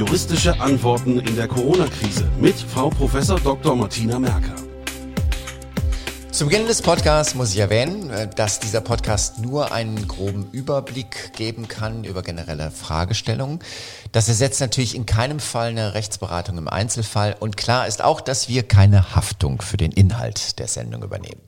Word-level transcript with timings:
Juristische 0.00 0.58
Antworten 0.58 1.20
in 1.20 1.36
der 1.36 1.46
Corona-Krise 1.46 2.26
mit 2.40 2.54
Frau 2.54 2.88
Prof. 2.88 3.12
Dr. 3.44 3.76
Martina 3.76 4.18
Merker. 4.18 4.54
Zu 6.30 6.46
Beginn 6.46 6.66
des 6.66 6.80
Podcasts 6.80 7.34
muss 7.34 7.52
ich 7.52 7.58
erwähnen, 7.58 8.08
äh, 8.08 8.26
dass 8.26 8.60
dieser 8.60 8.80
Podcast 8.80 9.40
nur 9.40 9.72
einen 9.72 10.08
groben 10.08 10.48
Überblick 10.52 11.34
geben 11.34 11.68
kann 11.68 12.04
über 12.04 12.22
generelle 12.22 12.70
Fragestellungen. 12.70 13.58
Das 14.10 14.26
ersetzt 14.28 14.62
natürlich 14.62 14.94
in 14.94 15.04
keinem 15.04 15.38
Fall 15.38 15.68
eine 15.68 15.92
Rechtsberatung 15.92 16.56
im 16.56 16.68
Einzelfall 16.68 17.36
und 17.38 17.58
klar 17.58 17.86
ist 17.86 18.00
auch, 18.00 18.22
dass 18.22 18.48
wir 18.48 18.62
keine 18.62 19.14
Haftung 19.14 19.60
für 19.60 19.76
den 19.76 19.92
Inhalt 19.92 20.58
der 20.60 20.68
Sendung 20.68 21.02
übernehmen. 21.02 21.42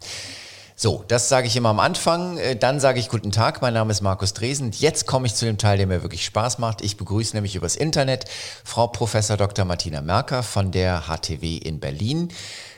So, 0.83 1.05
das 1.06 1.28
sage 1.28 1.47
ich 1.47 1.55
immer 1.55 1.69
am 1.69 1.78
Anfang. 1.78 2.38
Äh, 2.38 2.56
Dann 2.56 2.80
sage 2.80 2.98
ich 2.98 3.08
guten 3.08 3.30
Tag. 3.30 3.62
Mein 3.62 3.72
Name 3.72 3.92
ist 3.92 4.00
Markus 4.00 4.34
Dresen. 4.34 4.72
Jetzt 4.72 5.06
komme 5.06 5.28
ich 5.28 5.34
zu 5.36 5.44
dem 5.44 5.56
Teil, 5.56 5.77
der 5.77 5.86
mir 5.86 6.02
wirklich 6.02 6.25
Spaß 6.25 6.58
macht. 6.58 6.83
Ich 6.83 6.97
begrüße 6.97 7.36
nämlich 7.36 7.55
übers 7.55 7.77
Internet 7.77 8.25
Frau 8.64 8.88
Professor 8.88 9.36
Dr. 9.36 9.64
Martina 9.64 10.00
Merker 10.00 10.42
von 10.42 10.72
der 10.72 11.03
HTW 11.03 11.56
in 11.56 11.78
Berlin. 11.78 12.30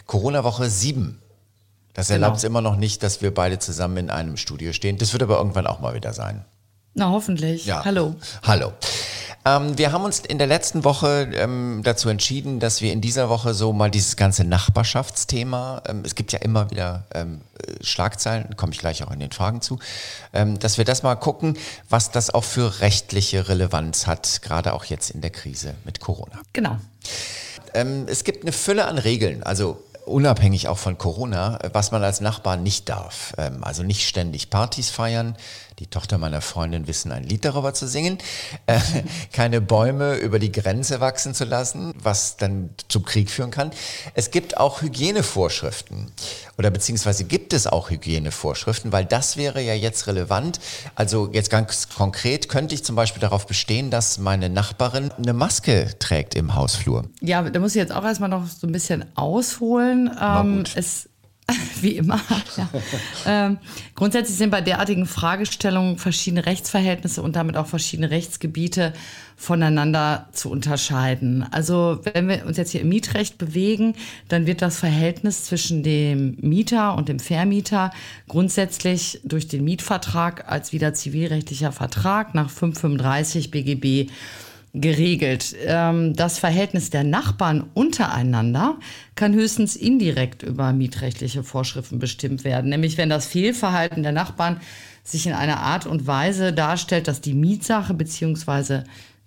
Corona-Woche 0.04 0.68
7. 0.68 1.18
Das 1.94 2.10
erlaubt 2.10 2.36
es 2.36 2.44
immer 2.44 2.60
noch 2.60 2.76
nicht, 2.76 3.02
dass 3.02 3.22
wir 3.22 3.32
beide 3.32 3.58
zusammen 3.58 3.96
in 3.96 4.10
einem 4.10 4.36
Studio 4.36 4.74
stehen. 4.74 4.98
Das 4.98 5.14
wird 5.14 5.22
aber 5.22 5.38
irgendwann 5.38 5.66
auch 5.66 5.80
mal 5.80 5.94
wieder 5.94 6.12
sein. 6.12 6.44
Na, 6.92 7.08
hoffentlich. 7.08 7.64
Ja. 7.64 7.86
Hallo. 7.86 8.16
Hallo. 8.42 8.74
Ähm, 9.46 9.76
wir 9.76 9.92
haben 9.92 10.04
uns 10.04 10.20
in 10.20 10.38
der 10.38 10.46
letzten 10.46 10.84
Woche 10.84 11.28
ähm, 11.34 11.82
dazu 11.84 12.08
entschieden, 12.08 12.60
dass 12.60 12.80
wir 12.80 12.92
in 12.92 13.00
dieser 13.00 13.28
Woche 13.28 13.52
so 13.52 13.72
mal 13.72 13.90
dieses 13.90 14.16
ganze 14.16 14.44
Nachbarschaftsthema, 14.44 15.82
ähm, 15.86 16.02
es 16.04 16.14
gibt 16.14 16.32
ja 16.32 16.38
immer 16.38 16.70
wieder 16.70 17.04
ähm, 17.12 17.42
äh, 17.58 17.84
Schlagzeilen, 17.84 18.56
komme 18.56 18.72
ich 18.72 18.78
gleich 18.78 19.04
auch 19.04 19.10
in 19.10 19.20
den 19.20 19.32
Fragen 19.32 19.60
zu, 19.60 19.78
ähm, 20.32 20.58
dass 20.58 20.78
wir 20.78 20.86
das 20.86 21.02
mal 21.02 21.14
gucken, 21.16 21.58
was 21.90 22.10
das 22.10 22.30
auch 22.30 22.44
für 22.44 22.80
rechtliche 22.80 23.48
Relevanz 23.48 24.06
hat, 24.06 24.40
gerade 24.40 24.72
auch 24.72 24.84
jetzt 24.84 25.10
in 25.10 25.20
der 25.20 25.30
Krise 25.30 25.74
mit 25.84 26.00
Corona. 26.00 26.40
Genau. 26.54 26.78
Ähm, 27.74 28.06
es 28.08 28.24
gibt 28.24 28.44
eine 28.44 28.52
Fülle 28.52 28.86
an 28.86 28.96
Regeln, 28.96 29.42
also 29.42 29.82
unabhängig 30.06 30.68
auch 30.68 30.78
von 30.78 30.98
Corona, 30.98 31.58
äh, 31.60 31.70
was 31.72 31.90
man 31.90 32.02
als 32.02 32.20
Nachbar 32.20 32.56
nicht 32.56 32.88
darf. 32.88 33.32
Ähm, 33.38 33.64
also 33.64 33.82
nicht 33.82 34.06
ständig 34.06 34.50
Partys 34.50 34.90
feiern. 34.90 35.36
Die 35.78 35.86
Tochter 35.88 36.18
meiner 36.18 36.40
Freundin 36.40 36.86
wissen 36.86 37.10
ein 37.10 37.24
Lied 37.24 37.44
darüber 37.44 37.74
zu 37.74 37.88
singen. 37.88 38.18
Äh, 38.66 38.78
keine 39.32 39.60
Bäume 39.60 40.16
über 40.16 40.38
die 40.38 40.52
Grenze 40.52 41.00
wachsen 41.00 41.34
zu 41.34 41.44
lassen, 41.44 41.94
was 42.02 42.36
dann 42.36 42.70
zum 42.88 43.04
Krieg 43.04 43.30
führen 43.30 43.50
kann. 43.50 43.70
Es 44.14 44.30
gibt 44.30 44.56
auch 44.56 44.82
Hygienevorschriften 44.82 46.12
oder 46.58 46.70
beziehungsweise 46.70 47.24
gibt 47.24 47.52
es 47.52 47.66
auch 47.66 47.90
Hygienevorschriften, 47.90 48.92
weil 48.92 49.04
das 49.04 49.36
wäre 49.36 49.60
ja 49.60 49.74
jetzt 49.74 50.06
relevant. 50.06 50.60
Also 50.94 51.30
jetzt 51.32 51.50
ganz 51.50 51.88
konkret 51.88 52.48
könnte 52.48 52.74
ich 52.74 52.84
zum 52.84 52.96
Beispiel 52.96 53.20
darauf 53.20 53.46
bestehen, 53.46 53.90
dass 53.90 54.18
meine 54.18 54.48
Nachbarin 54.48 55.10
eine 55.12 55.32
Maske 55.32 55.90
trägt 55.98 56.34
im 56.34 56.54
Hausflur. 56.54 57.04
Ja, 57.20 57.42
da 57.42 57.60
muss 57.60 57.72
ich 57.74 57.80
jetzt 57.80 57.92
auch 57.92 58.04
erstmal 58.04 58.28
noch 58.28 58.46
so 58.46 58.66
ein 58.66 58.72
bisschen 58.72 59.04
ausholen. 59.16 60.10
Ähm, 60.20 60.64
es, 60.74 61.08
wie 61.80 61.96
immer. 61.96 62.20
Ja. 62.56 62.68
ähm, 63.26 63.58
grundsätzlich 63.94 64.38
sind 64.38 64.50
bei 64.50 64.60
derartigen 64.60 65.06
Fragestellungen 65.06 65.98
verschiedene 65.98 66.46
Rechtsverhältnisse 66.46 67.22
und 67.22 67.36
damit 67.36 67.56
auch 67.56 67.66
verschiedene 67.66 68.10
Rechtsgebiete 68.10 68.94
voneinander 69.36 70.28
zu 70.32 70.50
unterscheiden. 70.50 71.44
Also 71.50 72.00
wenn 72.04 72.28
wir 72.28 72.46
uns 72.46 72.56
jetzt 72.56 72.70
hier 72.70 72.80
im 72.80 72.88
Mietrecht 72.88 73.36
bewegen, 73.36 73.94
dann 74.28 74.46
wird 74.46 74.62
das 74.62 74.78
Verhältnis 74.78 75.44
zwischen 75.44 75.82
dem 75.82 76.36
Mieter 76.40 76.94
und 76.96 77.08
dem 77.08 77.18
Vermieter 77.18 77.90
grundsätzlich 78.28 79.20
durch 79.24 79.48
den 79.48 79.64
Mietvertrag 79.64 80.50
als 80.50 80.72
wieder 80.72 80.94
zivilrechtlicher 80.94 81.72
Vertrag 81.72 82.34
nach 82.34 82.48
535 82.48 83.50
BGB 83.50 84.10
geregelt. 84.74 85.54
Ähm, 85.64 86.14
Das 86.14 86.38
Verhältnis 86.38 86.90
der 86.90 87.04
Nachbarn 87.04 87.64
untereinander 87.74 88.78
kann 89.14 89.32
höchstens 89.32 89.76
indirekt 89.76 90.42
über 90.42 90.72
mietrechtliche 90.72 91.44
Vorschriften 91.44 92.00
bestimmt 92.00 92.44
werden. 92.44 92.70
Nämlich 92.70 92.98
wenn 92.98 93.08
das 93.08 93.26
Fehlverhalten 93.26 94.02
der 94.02 94.12
Nachbarn 94.12 94.60
sich 95.04 95.26
in 95.26 95.32
einer 95.32 95.60
Art 95.60 95.86
und 95.86 96.06
Weise 96.06 96.52
darstellt, 96.52 97.06
dass 97.06 97.20
die 97.20 97.34
Mietsache 97.34 97.94
bzw. 97.94 98.82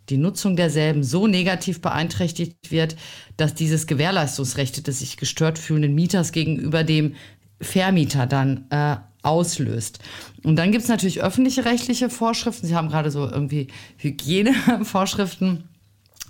die 0.10 0.18
Nutzung 0.18 0.58
derselben 0.58 1.04
so 1.04 1.28
negativ 1.28 1.82
beeinträchtigt 1.82 2.72
wird, 2.72 2.98
dass 3.38 3.54
dieses 3.54 3.88
Gewährleistungsrecht 3.88 4.86
des 4.86 5.00
sich 5.00 5.16
gestört 5.16 5.60
fühlenden 5.60 5.96
Mieters 5.96 6.34
gegenüber 6.34 6.84
dem 6.84 7.16
Vermieter 7.62 8.28
dann 8.28 8.66
äh, 8.70 8.98
auslöst. 9.28 10.00
Und 10.44 10.56
dann 10.56 10.72
gibt 10.72 10.84
es 10.84 10.90
natürlich 10.90 11.22
öffentliche 11.22 11.66
rechtliche 11.66 12.10
Vorschriften. 12.10 12.68
Sie 12.68 12.76
haben 12.76 12.90
gerade 12.90 13.12
so 13.12 13.30
irgendwie 13.30 13.68
Hygienevorschriften 13.98 15.66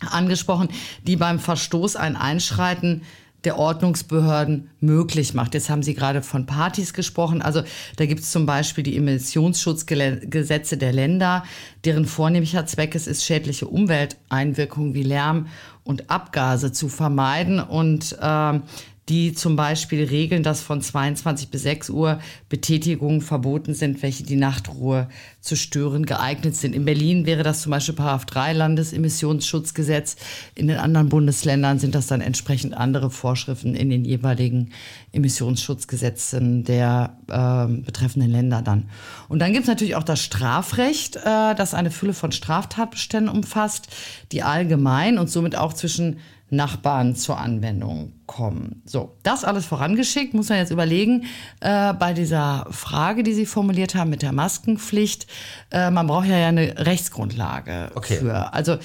angesprochen, 0.01 0.69
die 1.05 1.15
beim 1.15 1.39
Verstoß 1.39 1.95
ein 1.95 2.15
Einschreiten 2.15 3.03
der 3.43 3.57
Ordnungsbehörden 3.57 4.71
möglich 4.79 5.33
macht. 5.33 5.53
Jetzt 5.53 5.69
haben 5.69 5.83
Sie 5.83 5.93
gerade 5.93 6.21
von 6.21 6.45
Partys 6.45 6.93
gesprochen. 6.93 7.41
Also 7.41 7.61
da 7.95 8.05
gibt 8.05 8.21
es 8.21 8.31
zum 8.31 8.45
Beispiel 8.45 8.83
die 8.83 8.97
Emissionsschutzgesetze 8.97 10.77
der 10.77 10.91
Länder, 10.91 11.43
deren 11.85 12.05
vornehmlicher 12.05 12.65
Zweck 12.65 12.95
es 12.95 13.07
ist, 13.07 13.23
schädliche 13.23 13.67
Umwelteinwirkungen 13.67 14.95
wie 14.95 15.03
Lärm 15.03 15.47
und 15.83 16.09
Abgase 16.09 16.71
zu 16.71 16.89
vermeiden. 16.89 17.59
Und 17.59 18.17
ähm, 18.21 18.63
die 19.09 19.33
zum 19.33 19.55
Beispiel 19.55 20.03
regeln, 20.03 20.43
dass 20.43 20.61
von 20.61 20.81
22 20.81 21.49
bis 21.49 21.63
6 21.63 21.89
Uhr 21.91 22.19
Betätigungen 22.49 23.21
verboten 23.21 23.73
sind, 23.73 24.01
welche 24.01 24.23
die 24.23 24.35
Nachtruhe 24.35 25.07
zu 25.39 25.55
stören 25.55 26.05
geeignet 26.05 26.57
sind. 26.57 26.75
In 26.75 26.83
Berlin 26.83 27.25
wäre 27.25 27.43
das 27.43 27.61
zum 27.61 27.71
Beispiel 27.71 27.95
Paragraph 27.95 28.25
3 28.25 28.53
Landesemissionsschutzgesetz. 28.53 30.17
In 30.55 30.67
den 30.67 30.77
anderen 30.77 31.07
Bundesländern 31.07 31.79
sind 31.79 31.95
das 31.95 32.07
dann 32.07 32.19
entsprechend 32.19 32.75
andere 32.75 33.09
Vorschriften 33.09 33.75
in 33.75 33.89
den 33.89 34.03
jeweiligen 34.03 34.71
Emissionsschutzgesetzen 35.13 36.65
der 36.65 37.17
äh, 37.29 37.81
betreffenden 37.81 38.29
Länder 38.29 38.61
dann. 38.61 38.89
Und 39.29 39.39
dann 39.39 39.53
gibt 39.53 39.63
es 39.63 39.69
natürlich 39.69 39.95
auch 39.95 40.03
das 40.03 40.21
Strafrecht, 40.21 41.15
äh, 41.15 41.55
das 41.55 41.73
eine 41.73 41.91
Fülle 41.91 42.13
von 42.13 42.33
Straftatbeständen 42.33 43.33
umfasst, 43.33 43.87
die 44.33 44.43
allgemein 44.43 45.17
und 45.17 45.29
somit 45.29 45.55
auch 45.55 45.71
zwischen 45.71 46.17
Nachbarn 46.49 47.15
zur 47.15 47.37
Anwendung 47.37 48.13
kommen. 48.25 48.81
So, 48.85 49.17
das 49.23 49.43
alles 49.43 49.65
vorangeschickt, 49.65 50.33
muss 50.33 50.49
man 50.49 50.59
jetzt 50.59 50.71
überlegen, 50.71 51.25
äh, 51.59 51.93
bei 51.93 52.13
dieser 52.13 52.67
Frage, 52.71 53.23
die 53.23 53.33
Sie 53.33 53.45
formuliert 53.45 53.95
haben 53.95 54.09
mit 54.09 54.21
der 54.21 54.31
Maskenpflicht, 54.31 55.27
äh, 55.71 55.91
man 55.91 56.07
braucht 56.07 56.27
ja 56.27 56.47
eine 56.47 56.85
Rechtsgrundlage 56.85 57.91
Okay. 57.95 58.17
für. 58.17 58.53
Also 58.53 58.77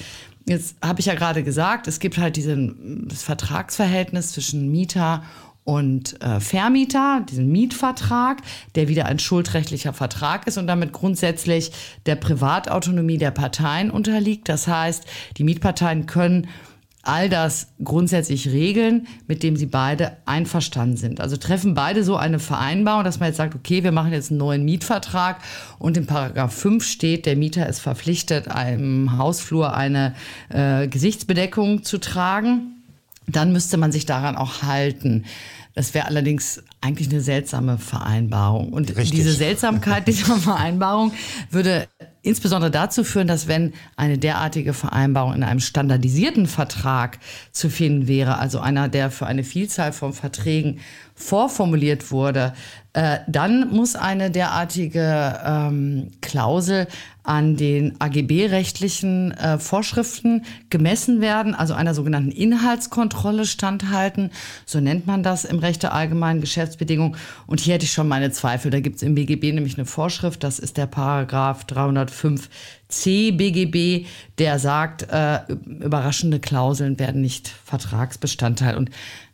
jetzt 0.45 0.75
habe 0.83 0.99
ich 0.99 1.05
ja 1.05 1.15
gerade 1.15 1.43
gesagt, 1.43 1.87
es 1.87 1.99
gibt 1.99 2.17
halt 2.17 2.35
diesen, 2.35 3.07
das 3.07 3.23
Vertragsverhältnis 3.23 4.33
zwischen 4.33 4.69
Mieter 4.69 5.23
und 5.63 6.21
äh, 6.21 6.41
Vermieter, 6.41 7.21
diesen 7.29 7.49
Mietvertrag, 7.49 8.41
der 8.75 8.89
wieder 8.89 9.05
ein 9.05 9.19
schuldrechtlicher 9.19 9.93
Vertrag 9.93 10.45
ist 10.47 10.57
und 10.57 10.67
damit 10.67 10.91
grundsätzlich 10.91 11.71
der 12.05 12.15
Privatautonomie 12.15 13.17
der 13.17 13.31
Parteien 13.31 13.89
unterliegt. 13.89 14.49
Das 14.49 14.67
heißt, 14.67 15.05
die 15.37 15.45
Mietparteien 15.45 16.05
können 16.05 16.47
all 17.03 17.27
das 17.27 17.67
grundsätzlich 17.83 18.47
regeln, 18.49 19.07
mit 19.27 19.43
dem 19.43 19.57
sie 19.57 19.65
beide 19.65 20.13
einverstanden 20.25 20.95
sind. 20.95 21.19
Also 21.19 21.35
treffen 21.35 21.73
beide 21.73 22.03
so 22.03 22.15
eine 22.15 22.39
Vereinbarung, 22.39 23.03
dass 23.03 23.19
man 23.19 23.27
jetzt 23.27 23.37
sagt, 23.37 23.55
okay, 23.55 23.83
wir 23.83 23.91
machen 23.91 24.13
jetzt 24.13 24.31
einen 24.31 24.39
neuen 24.39 24.63
Mietvertrag 24.63 25.39
und 25.79 25.97
in 25.97 26.05
Paragraph 26.05 26.53
5 26.53 26.83
steht, 26.83 27.25
der 27.25 27.35
Mieter 27.35 27.67
ist 27.67 27.81
verpflichtet, 27.81 28.47
einem 28.47 29.17
Hausflur 29.17 29.75
eine 29.75 30.15
äh, 30.47 30.87
Gesichtsbedeckung 30.87 31.83
zu 31.83 31.97
tragen. 31.99 32.81
Dann 33.27 33.51
müsste 33.51 33.77
man 33.77 33.91
sich 33.91 34.05
daran 34.05 34.37
auch 34.37 34.63
halten. 34.63 35.25
Das 35.75 35.93
wäre 35.93 36.05
allerdings 36.05 36.63
eigentlich 36.81 37.09
eine 37.09 37.21
seltsame 37.21 37.77
Vereinbarung. 37.77 38.71
Und 38.71 38.89
Richtig. 38.89 39.11
diese 39.11 39.33
Seltsamkeit 39.33 40.07
dieser 40.07 40.35
Vereinbarung 40.37 41.11
würde 41.49 41.87
insbesondere 42.23 42.71
dazu 42.71 43.03
führen, 43.03 43.27
dass 43.27 43.47
wenn 43.47 43.73
eine 43.95 44.17
derartige 44.17 44.73
Vereinbarung 44.73 45.33
in 45.33 45.43
einem 45.43 45.59
standardisierten 45.59 46.47
Vertrag 46.47 47.19
zu 47.51 47.69
finden 47.69 48.07
wäre, 48.07 48.39
also 48.39 48.59
einer, 48.59 48.89
der 48.89 49.11
für 49.11 49.27
eine 49.27 49.43
Vielzahl 49.43 49.91
von 49.91 50.13
Verträgen 50.13 50.79
vorformuliert 51.13 52.11
wurde, 52.11 52.53
äh, 52.93 53.19
dann 53.27 53.69
muss 53.69 53.95
eine 53.95 54.29
derartige 54.29 55.39
ähm, 55.43 56.11
Klausel 56.21 56.87
an 57.23 57.55
den 57.55 57.99
AGB-rechtlichen 57.99 59.31
äh, 59.31 59.57
Vorschriften 59.57 60.43
gemessen 60.69 61.21
werden, 61.21 61.55
also 61.55 61.73
einer 61.73 61.95
sogenannten 61.95 62.31
Inhaltskontrolle 62.31 63.45
standhalten. 63.45 64.29
So 64.65 64.79
nennt 64.79 65.07
man 65.07 65.23
das 65.23 65.43
im 65.45 65.57
Recht 65.59 65.81
der 65.83 65.93
allgemeinen 65.93 66.41
Geschäftsbedingungen. 66.41 67.15
Und 67.47 67.61
hier 67.61 67.75
hätte 67.75 67.85
ich 67.85 67.93
schon 67.93 68.07
meine 68.07 68.31
Zweifel. 68.31 68.69
Da 68.69 68.79
gibt 68.79 68.97
es 68.97 69.01
im 69.01 69.15
BGB 69.15 69.53
nämlich 69.53 69.77
eine 69.77 69.85
Vorschrift, 69.85 70.43
das 70.43 70.59
ist 70.59 70.77
der 70.77 70.85
Paragraph 70.85 71.65
305c 72.93 73.35
BGB, 73.37 74.07
der 74.37 74.59
sagt, 74.59 75.07
äh, 75.09 75.39
überraschende 75.65 76.39
Klauseln 76.39 76.99
werden 76.99 77.21
nicht 77.21 77.47
Vertragsbestandteil. 77.47 78.77
Und 78.77 78.89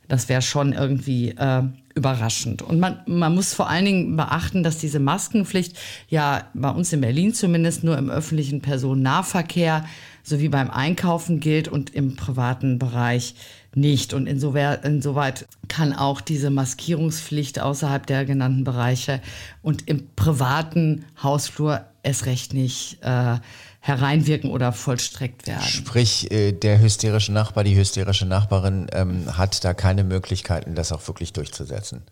das 0.07 0.27
wäre 0.27 0.41
schon 0.41 0.73
irgendwie 0.73 1.29
äh, 1.29 1.63
überraschend. 1.94 2.61
Und 2.61 2.79
man, 2.79 3.00
man 3.06 3.35
muss 3.35 3.53
vor 3.53 3.69
allen 3.69 3.85
Dingen 3.85 4.15
beachten, 4.17 4.63
dass 4.63 4.79
diese 4.79 5.00
Maskenpflicht 5.00 5.77
ja 6.07 6.45
bei 6.53 6.69
uns 6.71 6.91
in 6.91 7.01
Berlin 7.01 7.33
zumindest 7.33 7.83
nur 7.83 7.97
im 7.97 8.09
öffentlichen 8.09 8.61
Personennahverkehr 8.61 9.85
sowie 10.23 10.50
beim 10.50 10.71
Einkaufen 10.71 11.39
gilt 11.39 11.67
und 11.67 11.94
im 11.94 12.15
privaten 12.15 12.79
Bereich 12.79 13.35
nicht. 13.75 14.13
Und 14.13 14.27
insoweit, 14.27 14.83
insoweit 14.83 15.47
kann 15.67 15.94
auch 15.94 16.21
diese 16.21 16.50
Maskierungspflicht 16.50 17.59
außerhalb 17.59 18.06
der 18.06 18.25
genannten 18.25 18.63
Bereiche 18.63 19.21
und 19.61 19.88
im 19.88 20.07
privaten 20.15 21.06
Hausflur 21.21 21.85
es 22.04 22.25
recht 22.25 22.54
nicht 22.54 22.98
äh, 23.01 23.38
hereinwirken 23.80 24.51
oder 24.51 24.72
vollstreckt 24.72 25.48
werden. 25.48 25.63
Sprich, 25.63 26.31
äh, 26.31 26.51
der 26.51 26.80
hysterische 26.80 27.31
Nachbar, 27.31 27.63
die 27.63 27.75
hysterische 27.75 28.25
Nachbarin 28.25 28.88
ähm, 28.94 29.38
hat 29.38 29.63
da 29.63 29.74
keine 29.74 30.04
Möglichkeiten, 30.04 30.75
das 30.75 30.92
auch 30.92 31.07
wirklich 31.07 31.34
durchzusetzen. 31.34 32.04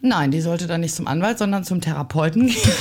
Nein, 0.00 0.30
die 0.30 0.40
sollte 0.40 0.66
dann 0.66 0.80
nicht 0.80 0.94
zum 0.94 1.06
Anwalt, 1.06 1.38
sondern 1.38 1.64
zum 1.64 1.80
Therapeuten 1.80 2.46
gehen. 2.46 2.72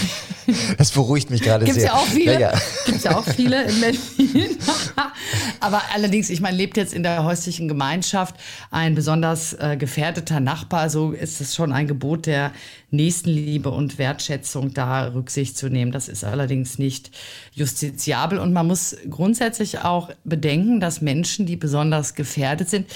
Das 0.78 0.92
beruhigt 0.92 1.30
mich 1.30 1.42
gerade 1.42 1.66
Gibt's 1.66 1.82
sehr. 1.82 1.92
ja 1.92 1.96
auch 1.96 2.06
viele. 2.06 2.34
Ja, 2.34 2.40
ja. 2.40 2.62
Gibt's 2.86 3.04
ja 3.04 3.18
auch 3.18 3.26
viele 3.26 3.64
in 3.64 3.80
Berlin. 3.82 4.58
Aber 5.60 5.82
allerdings, 5.94 6.30
ich 6.30 6.42
meine, 6.42 6.58
lebt 6.58 6.78
jetzt 6.78 6.94
in 6.94 7.04
der 7.04 7.24
häuslichen 7.24 7.68
Gemeinschaft 7.68 8.36
ein 8.72 8.96
besonders 8.96 9.54
äh, 9.54 9.78
gefährdeter 9.78 10.40
Nachbar, 10.40 10.90
so 10.90 11.12
ist 11.12 11.42
es 11.42 11.56
schon 11.56 11.72
ein 11.72 11.88
Gebot 11.88 12.26
der 12.26 12.52
Nächstenliebe 12.92 13.70
und 13.70 13.98
Wertschätzung, 13.98 14.74
da 14.74 15.08
Rücksicht 15.08 15.58
zu 15.58 15.70
nehmen. 15.70 15.92
Das 15.92 16.08
ist 16.08 16.24
allerdings 16.24 16.80
nicht 16.80 17.12
justiziabel 17.54 18.40
und 18.40 18.54
man 18.54 18.68
muss 18.68 18.96
grundsätzlich 19.10 19.80
auch 19.80 20.10
bedenken, 20.24 20.80
dass 20.80 21.02
Menschen, 21.02 21.46
die 21.46 21.56
besonders 21.56 22.16
gefährdet 22.16 22.70
sind, 22.70 22.88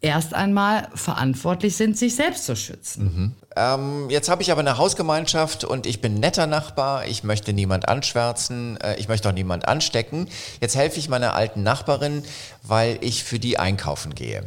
erst 0.00 0.34
einmal 0.34 0.88
verantwortlich 0.94 1.76
sind, 1.76 1.98
sich 1.98 2.14
selbst 2.14 2.44
zu 2.44 2.54
schützen. 2.54 3.34
Ähm, 3.56 4.10
jetzt 4.10 4.28
habe 4.28 4.42
ich 4.42 4.52
aber 4.52 4.60
eine 4.60 4.78
Hausgemeinschaft 4.78 5.64
und 5.64 5.86
ich 5.86 6.00
bin 6.00 6.14
netter 6.14 6.46
Nachbar, 6.46 7.06
ich 7.06 7.24
möchte 7.24 7.52
niemand 7.52 7.88
anschwärzen, 7.88 8.80
äh, 8.80 8.96
ich 8.96 9.08
möchte 9.08 9.28
auch 9.28 9.32
niemand 9.32 9.66
anstecken. 9.66 10.28
Jetzt 10.60 10.76
helfe 10.76 10.98
ich 10.98 11.08
meiner 11.08 11.34
alten 11.34 11.62
Nachbarin, 11.62 12.22
weil 12.62 12.98
ich 13.00 13.24
für 13.24 13.38
die 13.38 13.58
einkaufen 13.58 14.14
gehe. 14.14 14.44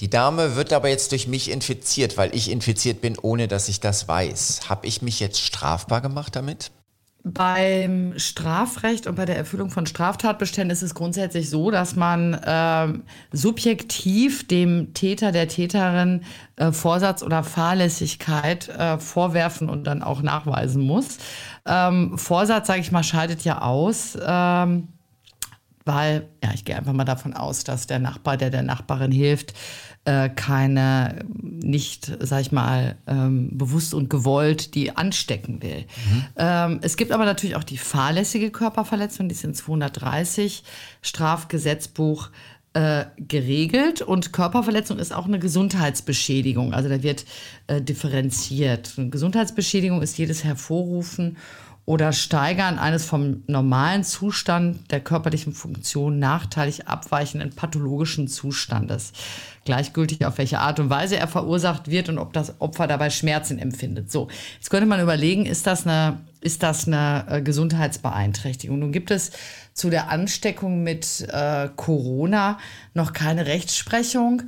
Die 0.00 0.10
Dame 0.10 0.56
wird 0.56 0.72
aber 0.72 0.88
jetzt 0.88 1.12
durch 1.12 1.26
mich 1.26 1.50
infiziert, 1.50 2.16
weil 2.16 2.34
ich 2.34 2.50
infiziert 2.50 3.00
bin, 3.00 3.18
ohne 3.18 3.48
dass 3.48 3.68
ich 3.68 3.80
das 3.80 4.06
weiß. 4.06 4.68
Habe 4.68 4.86
ich 4.86 5.02
mich 5.02 5.18
jetzt 5.20 5.40
strafbar 5.40 6.00
gemacht 6.00 6.36
damit? 6.36 6.70
Beim 7.28 8.16
Strafrecht 8.18 9.08
und 9.08 9.16
bei 9.16 9.24
der 9.24 9.36
Erfüllung 9.36 9.70
von 9.70 9.84
Straftatbeständen 9.84 10.70
ist 10.70 10.82
es 10.82 10.94
grundsätzlich 10.94 11.50
so, 11.50 11.72
dass 11.72 11.96
man 11.96 12.40
ähm, 12.46 13.02
subjektiv 13.32 14.46
dem 14.46 14.94
Täter, 14.94 15.32
der 15.32 15.48
Täterin 15.48 16.22
äh, 16.54 16.70
Vorsatz 16.70 17.24
oder 17.24 17.42
Fahrlässigkeit 17.42 18.68
äh, 18.68 18.98
vorwerfen 18.98 19.68
und 19.68 19.88
dann 19.88 20.04
auch 20.04 20.22
nachweisen 20.22 20.84
muss. 20.84 21.18
Ähm, 21.66 22.16
Vorsatz, 22.16 22.68
sage 22.68 22.78
ich 22.78 22.92
mal, 22.92 23.02
scheidet 23.02 23.42
ja 23.42 23.60
aus. 23.60 24.16
Ähm, 24.24 24.86
weil, 25.86 26.28
ja, 26.42 26.50
ich 26.52 26.64
gehe 26.64 26.76
einfach 26.76 26.92
mal 26.92 27.04
davon 27.04 27.32
aus, 27.32 27.64
dass 27.64 27.86
der 27.86 28.00
Nachbar, 28.00 28.36
der 28.36 28.50
der 28.50 28.62
Nachbarin 28.62 29.12
hilft, 29.12 29.54
äh, 30.04 30.28
keine, 30.28 31.24
nicht, 31.32 32.12
sag 32.20 32.40
ich 32.40 32.52
mal, 32.52 32.96
ähm, 33.06 33.56
bewusst 33.56 33.94
und 33.94 34.10
gewollt 34.10 34.74
die 34.74 34.96
anstecken 34.96 35.62
will. 35.62 35.86
Ähm, 36.36 36.80
es 36.82 36.96
gibt 36.96 37.12
aber 37.12 37.24
natürlich 37.24 37.56
auch 37.56 37.64
die 37.64 37.78
fahrlässige 37.78 38.50
Körperverletzung, 38.50 39.28
die 39.28 39.34
ist 39.34 39.44
in 39.44 39.54
230 39.54 40.64
Strafgesetzbuch 41.02 42.30
äh, 42.72 43.06
geregelt 43.16 44.02
und 44.02 44.32
Körperverletzung 44.32 44.98
ist 44.98 45.14
auch 45.14 45.26
eine 45.26 45.38
Gesundheitsbeschädigung. 45.38 46.74
Also 46.74 46.88
da 46.88 47.02
wird 47.02 47.24
äh, 47.68 47.80
differenziert. 47.80 48.94
Eine 48.96 49.08
Gesundheitsbeschädigung 49.08 50.02
ist 50.02 50.18
jedes 50.18 50.44
Hervorrufen 50.44 51.36
oder 51.86 52.12
Steigern 52.12 52.80
eines 52.80 53.04
vom 53.04 53.44
normalen 53.46 54.02
Zustand 54.02 54.90
der 54.90 55.00
körperlichen 55.00 55.52
Funktion 55.52 56.18
nachteilig 56.18 56.88
abweichenden 56.88 57.50
pathologischen 57.50 58.26
Zustandes. 58.26 59.12
Gleichgültig 59.64 60.26
auf 60.26 60.38
welche 60.38 60.58
Art 60.58 60.80
und 60.80 60.90
Weise 60.90 61.16
er 61.16 61.28
verursacht 61.28 61.88
wird 61.88 62.08
und 62.08 62.18
ob 62.18 62.32
das 62.32 62.60
Opfer 62.60 62.88
dabei 62.88 63.10
Schmerzen 63.10 63.60
empfindet. 63.60 64.10
So, 64.10 64.28
jetzt 64.56 64.68
könnte 64.68 64.86
man 64.86 65.00
überlegen, 65.00 65.46
ist 65.46 65.66
das 65.68 65.86
eine, 65.86 66.18
ist 66.40 66.64
das 66.64 66.88
eine 66.88 67.24
äh, 67.28 67.40
Gesundheitsbeeinträchtigung? 67.40 68.80
Nun 68.80 68.92
gibt 68.92 69.12
es 69.12 69.30
zu 69.72 69.88
der 69.88 70.10
Ansteckung 70.10 70.82
mit 70.82 71.26
äh, 71.32 71.68
Corona 71.76 72.58
noch 72.94 73.12
keine 73.12 73.46
Rechtsprechung. 73.46 74.42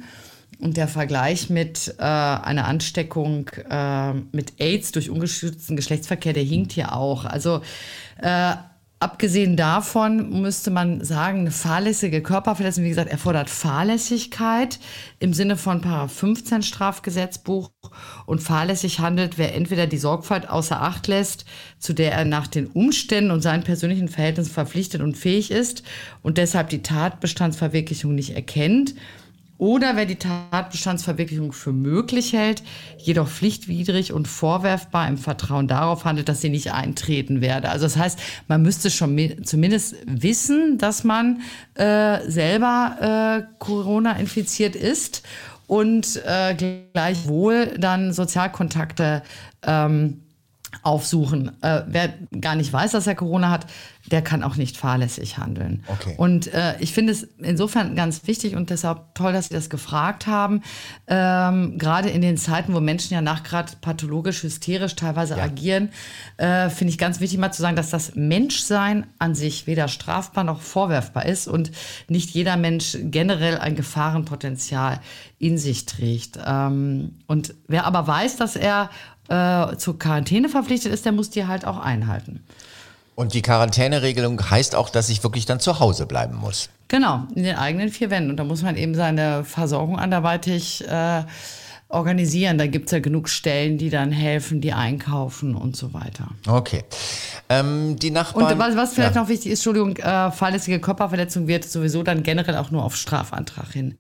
Und 0.61 0.77
der 0.77 0.89
Vergleich 0.89 1.51
mit 1.51 1.95
äh, 1.99 2.03
einer 2.03 2.67
Ansteckung 2.67 3.49
äh, 3.71 4.13
mit 4.33 4.55
AIDS 4.59 4.91
durch 4.91 5.09
ungeschützten 5.09 5.77
Geschlechtsverkehr, 5.77 6.33
der 6.33 6.43
hinkt 6.43 6.73
hier 6.73 6.97
auch. 6.97 7.25
Also 7.25 7.63
äh, 8.21 8.55
abgesehen 9.01 9.57
davon 9.57 10.43
müsste 10.43 10.73
man 10.73 11.05
sagen, 11.05 11.41
eine 11.41 11.51
fahrlässige 11.53 12.23
Körperverletzung, 12.23 12.83
wie 12.83 12.89
gesagt, 12.89 13.11
erfordert 13.11 13.49
Fahrlässigkeit 13.49 14.81
im 15.21 15.33
Sinne 15.33 15.57
von 15.57 15.81
Paragraph 15.81 16.13
15 16.13 16.63
Strafgesetzbuch. 16.63 17.71
Und 18.27 18.43
fahrlässig 18.43 18.99
handelt, 18.99 19.39
wer 19.39 19.55
entweder 19.55 19.87
die 19.87 19.97
Sorgfalt 19.97 20.49
außer 20.49 20.83
Acht 20.83 21.07
lässt, 21.07 21.45
zu 21.79 21.93
der 21.93 22.13
er 22.13 22.25
nach 22.25 22.49
den 22.49 22.67
Umständen 22.67 23.31
und 23.31 23.43
seinen 23.43 23.63
persönlichen 23.63 24.09
Verhältnissen 24.09 24.51
verpflichtet 24.51 25.03
und 25.03 25.17
fähig 25.17 25.53
ist 25.53 25.85
und 26.23 26.37
deshalb 26.37 26.69
die 26.71 26.83
Tatbestandsverwirklichung 26.83 28.15
nicht 28.15 28.35
erkennt 28.35 28.95
oder 29.59 29.97
wer 29.97 30.07
die 30.07 30.17
Tatbestandsverwirklichung 30.17 31.53
für 31.53 31.73
möglich 31.73 32.33
hält, 32.33 32.63
jedoch 32.97 33.29
pflichtwidrig 33.29 34.13
und 34.13 34.29
vorwerfbar 34.29 35.09
im 35.09 35.19
Vertrauen 35.19 35.67
darauf 35.67 36.05
handelt, 36.05 36.29
dass 36.29 36.41
sie 36.41 36.49
nicht 36.49 36.73
eintreten 36.73 37.41
werde. 37.41 37.69
Also 37.69 37.85
das 37.87 37.97
heißt, 37.97 38.19
man 38.47 38.63
müsste 38.63 38.91
schon 38.91 39.15
mi- 39.17 39.43
zumindest 39.43 39.97
wissen, 40.07 40.79
dass 40.79 41.03
man 41.03 41.41
äh, 41.75 42.21
selber 42.31 43.43
äh, 43.43 43.55
Corona 43.59 44.13
infiziert 44.13 44.77
ist 44.77 45.23
und 45.67 46.23
äh, 46.25 46.55
gleichwohl 46.93 47.77
dann 47.79 48.13
Sozialkontakte 48.13 49.23
ähm, 49.67 50.23
aufsuchen. 50.83 51.61
Äh, 51.63 51.83
wer 51.89 52.15
gar 52.41 52.55
nicht 52.55 52.73
weiß, 52.73 52.93
dass 52.93 53.07
er 53.07 53.15
Corona 53.15 53.51
hat, 53.51 53.67
der 54.09 54.23
kann 54.23 54.43
auch 54.43 54.57
nicht 54.57 54.77
fahrlässig 54.77 55.39
handeln. 55.39 55.85
Okay. 55.87 56.15
Und 56.17 56.53
äh, 56.53 56.75
ich 56.81 56.93
finde 56.93 57.13
es 57.13 57.25
insofern 57.39 57.95
ganz 57.97 58.27
wichtig 58.27 58.57
und 58.57 58.71
deshalb 58.71 59.15
toll, 59.15 59.33
dass 59.33 59.49
Sie 59.49 59.55
das 59.55 59.71
gefragt 59.71 60.27
haben. 60.27 60.63
Ähm, 61.07 61.79
Gerade 61.79 62.09
in 62.09 62.23
den 62.23 62.37
Zeiten, 62.37 62.75
wo 62.75 62.81
Menschen 62.81 63.15
ja 63.15 63.21
nachgrad 63.21 63.81
pathologisch, 63.81 64.43
hysterisch 64.43 64.97
teilweise 64.97 65.41
agieren, 65.41 65.91
äh, 66.37 66.71
finde 66.71 66.93
ich 66.93 66.99
ganz 66.99 67.21
wichtig 67.21 67.39
mal 67.39 67.53
zu 67.53 67.63
sagen, 67.63 67.77
dass 67.77 67.91
das 67.91 68.15
Menschsein 68.15 69.07
an 69.19 69.35
sich 69.35 69.67
weder 69.67 69.89
strafbar 69.89 70.45
noch 70.45 70.61
vorwerfbar 70.61 71.27
ist 71.27 71.49
und 71.49 71.71
nicht 72.09 72.31
jeder 72.31 72.57
Mensch 72.57 72.97
generell 73.03 73.59
ein 73.59 73.77
Gefahrenpotenzial 73.77 75.01
in 75.39 75.59
sich 75.59 75.87
trägt. 75.87 76.39
Ähm, 76.45 77.17
und 77.27 77.55
wer 77.67 77.85
aber 77.85 78.07
weiß, 78.07 78.37
dass 78.37 78.57
er 78.57 78.91
äh, 79.29 79.77
zur 79.77 79.99
Quarantäne 79.99 80.49
verpflichtet 80.49 80.93
ist, 80.93 81.05
der 81.05 81.13
muss 81.13 81.31
die 81.31 81.47
halt 81.47 81.65
auch 81.65 81.79
einhalten. 81.79 82.45
Und 83.19 83.35
die 83.35 83.43
Quarantäneregelung 83.43 84.49
heißt 84.49 84.77
auch, 84.77 84.91
dass 84.91 85.09
ich 85.09 85.25
wirklich 85.25 85.45
dann 85.45 85.59
zu 85.59 85.81
Hause 85.81 86.07
bleiben 86.07 86.37
muss. 86.37 86.71
Genau, 86.87 87.25
in 87.35 87.43
den 87.43 87.57
eigenen 87.57 87.89
vier 87.89 88.11
Wänden. 88.11 88.31
Und 88.31 88.37
da 88.37 88.45
muss 88.45 88.63
man 88.63 88.77
eben 88.77 88.95
seine 88.95 89.43
Versorgung 89.43 89.99
anderweitig 89.99 90.87
äh, 90.87 91.25
organisieren. 91.89 92.59
Da 92.59 92.69
gibt 92.69 92.87
es 92.87 92.93
ja 92.93 93.01
genug 93.01 93.29
Stellen, 93.29 93.77
die 93.77 93.91
dann 93.91 94.13
helfen, 94.13 94.61
die 94.61 94.73
einkaufen 94.73 95.57
und 95.57 95.75
so 95.75 95.93
weiter. 95.95 96.29
Okay. 96.47 96.85
Ähm, 97.49 97.97
die 97.97 98.13
Nachbarn. 98.13 98.53
Und 98.53 98.59
was, 98.61 98.77
was 98.77 98.95
vielleicht 98.95 99.17
ja. 99.17 99.23
noch 99.23 99.29
wichtig 99.29 99.51
ist, 99.51 99.67
Entschuldigung, 99.67 99.97
äh, 99.97 100.31
fahrlässige 100.31 100.79
Körperverletzung 100.79 101.49
wird 101.49 101.65
sowieso 101.65 102.05
dann 102.05 102.23
generell 102.23 102.57
auch 102.57 102.71
nur 102.71 102.85
auf 102.85 102.95
Strafantrag 102.95 103.73
hin 103.73 103.99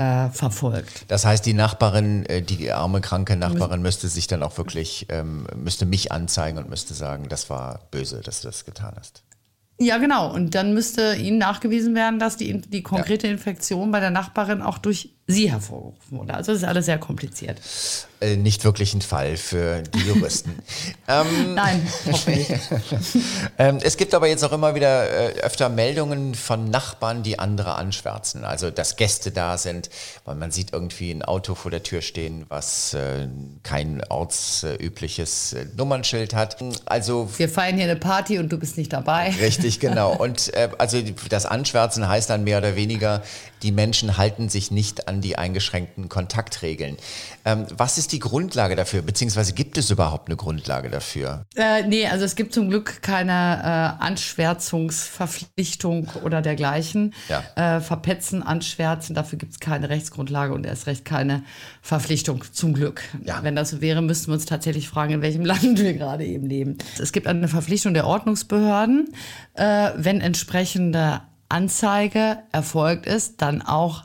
äh, 0.00 0.30
verfolgt. 0.30 1.04
Das 1.08 1.26
heißt, 1.26 1.44
die 1.44 1.52
Nachbarin, 1.52 2.24
äh, 2.24 2.40
die 2.40 2.72
arme, 2.72 3.02
kranke 3.02 3.36
Nachbarin 3.36 3.82
müsste 3.82 4.08
sich 4.08 4.26
dann 4.26 4.42
auch 4.42 4.56
wirklich, 4.56 5.06
ähm, 5.10 5.46
müsste 5.54 5.84
mich 5.84 6.10
anzeigen 6.10 6.56
und 6.56 6.70
müsste 6.70 6.94
sagen, 6.94 7.28
das 7.28 7.50
war 7.50 7.80
böse, 7.90 8.22
dass 8.22 8.40
du 8.40 8.48
das 8.48 8.64
getan 8.64 8.94
hast. 8.96 9.22
Ja, 9.78 9.98
genau. 9.98 10.32
Und 10.32 10.54
dann 10.54 10.72
müsste 10.72 11.16
Ihnen 11.16 11.36
nachgewiesen 11.36 11.94
werden, 11.94 12.18
dass 12.18 12.38
die, 12.38 12.60
die 12.62 12.82
konkrete 12.82 13.26
Infektion 13.26 13.90
bei 13.90 14.00
der 14.00 14.10
Nachbarin 14.10 14.62
auch 14.62 14.78
durch 14.78 15.10
Sie 15.30 15.50
hervorgerufen 15.50 16.18
wurde. 16.18 16.34
Also 16.34 16.52
das 16.52 16.62
ist 16.62 16.68
alles 16.68 16.86
sehr 16.86 16.98
kompliziert. 16.98 17.60
Äh, 18.20 18.36
nicht 18.36 18.64
wirklich 18.64 18.92
ein 18.92 19.00
Fall 19.00 19.38
für 19.38 19.82
die 19.82 20.00
Juristen. 20.00 20.58
ähm, 21.08 21.54
Nein, 21.54 21.86
hoffe 22.10 22.32
ich. 22.32 22.48
ähm, 23.58 23.78
es 23.82 23.96
gibt 23.96 24.12
aber 24.12 24.28
jetzt 24.28 24.44
auch 24.44 24.52
immer 24.52 24.74
wieder 24.74 25.08
äh, 25.08 25.40
öfter 25.40 25.70
Meldungen 25.70 26.34
von 26.34 26.68
Nachbarn, 26.68 27.22
die 27.22 27.38
andere 27.38 27.76
anschwärzen. 27.76 28.44
Also, 28.44 28.70
dass 28.70 28.96
Gäste 28.96 29.30
da 29.30 29.56
sind, 29.56 29.88
weil 30.26 30.34
man 30.34 30.50
sieht 30.50 30.74
irgendwie 30.74 31.10
ein 31.10 31.22
Auto 31.22 31.54
vor 31.54 31.70
der 31.70 31.82
Tür 31.82 32.02
stehen, 32.02 32.44
was 32.50 32.92
äh, 32.92 33.26
kein 33.62 34.02
ortsübliches 34.10 35.54
äh, 35.54 35.66
Nummernschild 35.76 36.34
hat. 36.34 36.58
Also 36.84 37.30
Wir 37.38 37.48
feiern 37.48 37.76
hier 37.76 37.84
eine 37.84 37.96
Party 37.96 38.38
und 38.38 38.52
du 38.52 38.58
bist 38.58 38.76
nicht 38.76 38.92
dabei. 38.92 39.30
Richtig, 39.40 39.80
genau. 39.80 40.14
Und 40.14 40.52
äh, 40.52 40.68
also 40.76 41.00
das 41.30 41.46
Anschwärzen 41.46 42.06
heißt 42.06 42.28
dann 42.28 42.44
mehr 42.44 42.58
oder 42.58 42.76
weniger, 42.76 43.22
die 43.62 43.72
Menschen 43.72 44.16
halten 44.16 44.48
sich 44.48 44.70
nicht 44.70 45.08
an 45.20 45.22
die 45.22 45.36
eingeschränkten 45.36 46.08
Kontaktregeln. 46.08 46.96
Ähm, 47.44 47.66
was 47.76 47.98
ist 47.98 48.12
die 48.12 48.20
Grundlage 48.20 48.74
dafür, 48.74 49.02
beziehungsweise 49.02 49.52
gibt 49.52 49.76
es 49.76 49.90
überhaupt 49.90 50.28
eine 50.28 50.36
Grundlage 50.36 50.88
dafür? 50.88 51.44
Äh, 51.56 51.82
nee, 51.86 52.06
also 52.06 52.24
es 52.24 52.36
gibt 52.36 52.54
zum 52.54 52.70
Glück 52.70 53.02
keine 53.02 53.98
äh, 54.00 54.02
Anschwärzungsverpflichtung 54.02 56.08
oder 56.24 56.40
dergleichen. 56.40 57.12
Ja. 57.28 57.76
Äh, 57.76 57.82
verpetzen, 57.82 58.42
anschwärzen, 58.42 59.14
dafür 59.14 59.38
gibt 59.38 59.52
es 59.52 59.60
keine 59.60 59.90
Rechtsgrundlage 59.90 60.54
und 60.54 60.64
erst 60.64 60.86
recht 60.86 61.04
keine 61.04 61.44
Verpflichtung, 61.82 62.42
zum 62.50 62.72
Glück. 62.72 63.02
Ja. 63.24 63.40
Wenn 63.42 63.56
das 63.56 63.68
so 63.70 63.82
wäre, 63.82 64.00
müssten 64.00 64.28
wir 64.28 64.34
uns 64.34 64.46
tatsächlich 64.46 64.88
fragen, 64.88 65.12
in 65.12 65.22
welchem 65.22 65.44
Land 65.44 65.78
wir 65.78 65.92
gerade 65.92 66.24
eben 66.24 66.46
leben. 66.46 66.78
Es 66.98 67.12
gibt 67.12 67.26
eine 67.26 67.48
Verpflichtung 67.48 67.92
der 67.92 68.06
Ordnungsbehörden, 68.06 69.12
äh, 69.54 69.90
wenn 69.96 70.22
entsprechende 70.22 71.20
Anzeige 71.50 72.38
erfolgt 72.52 73.06
ist, 73.06 73.42
dann 73.42 73.60
auch 73.60 74.04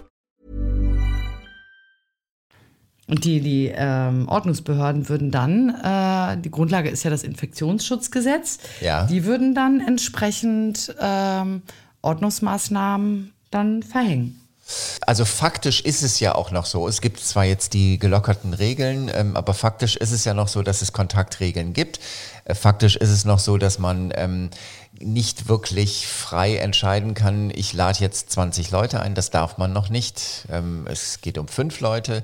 Und 3.11 3.25
die, 3.25 3.41
die 3.41 3.69
ähm, 3.75 4.29
Ordnungsbehörden 4.29 5.09
würden 5.09 5.31
dann, 5.31 5.67
äh, 5.83 6.41
die 6.41 6.49
Grundlage 6.49 6.89
ist 6.89 7.03
ja 7.03 7.09
das 7.09 7.23
Infektionsschutzgesetz, 7.23 8.59
Ja. 8.79 9.03
die 9.05 9.25
würden 9.25 9.53
dann 9.53 9.81
entsprechend 9.85 10.95
ähm, 10.97 11.61
Ordnungsmaßnahmen 12.01 13.33
dann 13.51 13.83
verhängen. 13.83 14.37
Also 15.05 15.25
faktisch 15.25 15.81
ist 15.81 16.03
es 16.03 16.21
ja 16.21 16.35
auch 16.35 16.51
noch 16.51 16.65
so. 16.65 16.87
Es 16.87 17.01
gibt 17.01 17.19
zwar 17.19 17.43
jetzt 17.43 17.73
die 17.73 17.99
gelockerten 17.99 18.53
Regeln, 18.53 19.11
ähm, 19.13 19.35
aber 19.35 19.53
faktisch 19.53 19.97
ist 19.97 20.11
es 20.13 20.23
ja 20.23 20.33
noch 20.33 20.47
so, 20.47 20.61
dass 20.61 20.81
es 20.81 20.93
Kontaktregeln 20.93 21.73
gibt. 21.73 21.99
Äh, 22.45 22.55
faktisch 22.55 22.95
ist 22.95 23.09
es 23.09 23.25
noch 23.25 23.39
so, 23.39 23.57
dass 23.57 23.77
man 23.77 24.13
ähm, 24.15 24.51
nicht 24.99 25.49
wirklich 25.49 26.07
frei 26.07 26.57
entscheiden 26.57 27.13
kann, 27.15 27.51
ich 27.53 27.73
lade 27.73 27.99
jetzt 27.99 28.31
20 28.31 28.71
Leute 28.71 28.99
ein, 28.99 29.15
das 29.15 29.31
darf 29.31 29.57
man 29.57 29.73
noch 29.73 29.89
nicht. 29.89 30.45
Ähm, 30.49 30.85
es 30.87 31.21
geht 31.21 31.37
um 31.37 31.47
fünf 31.47 31.79
Leute. 31.79 32.23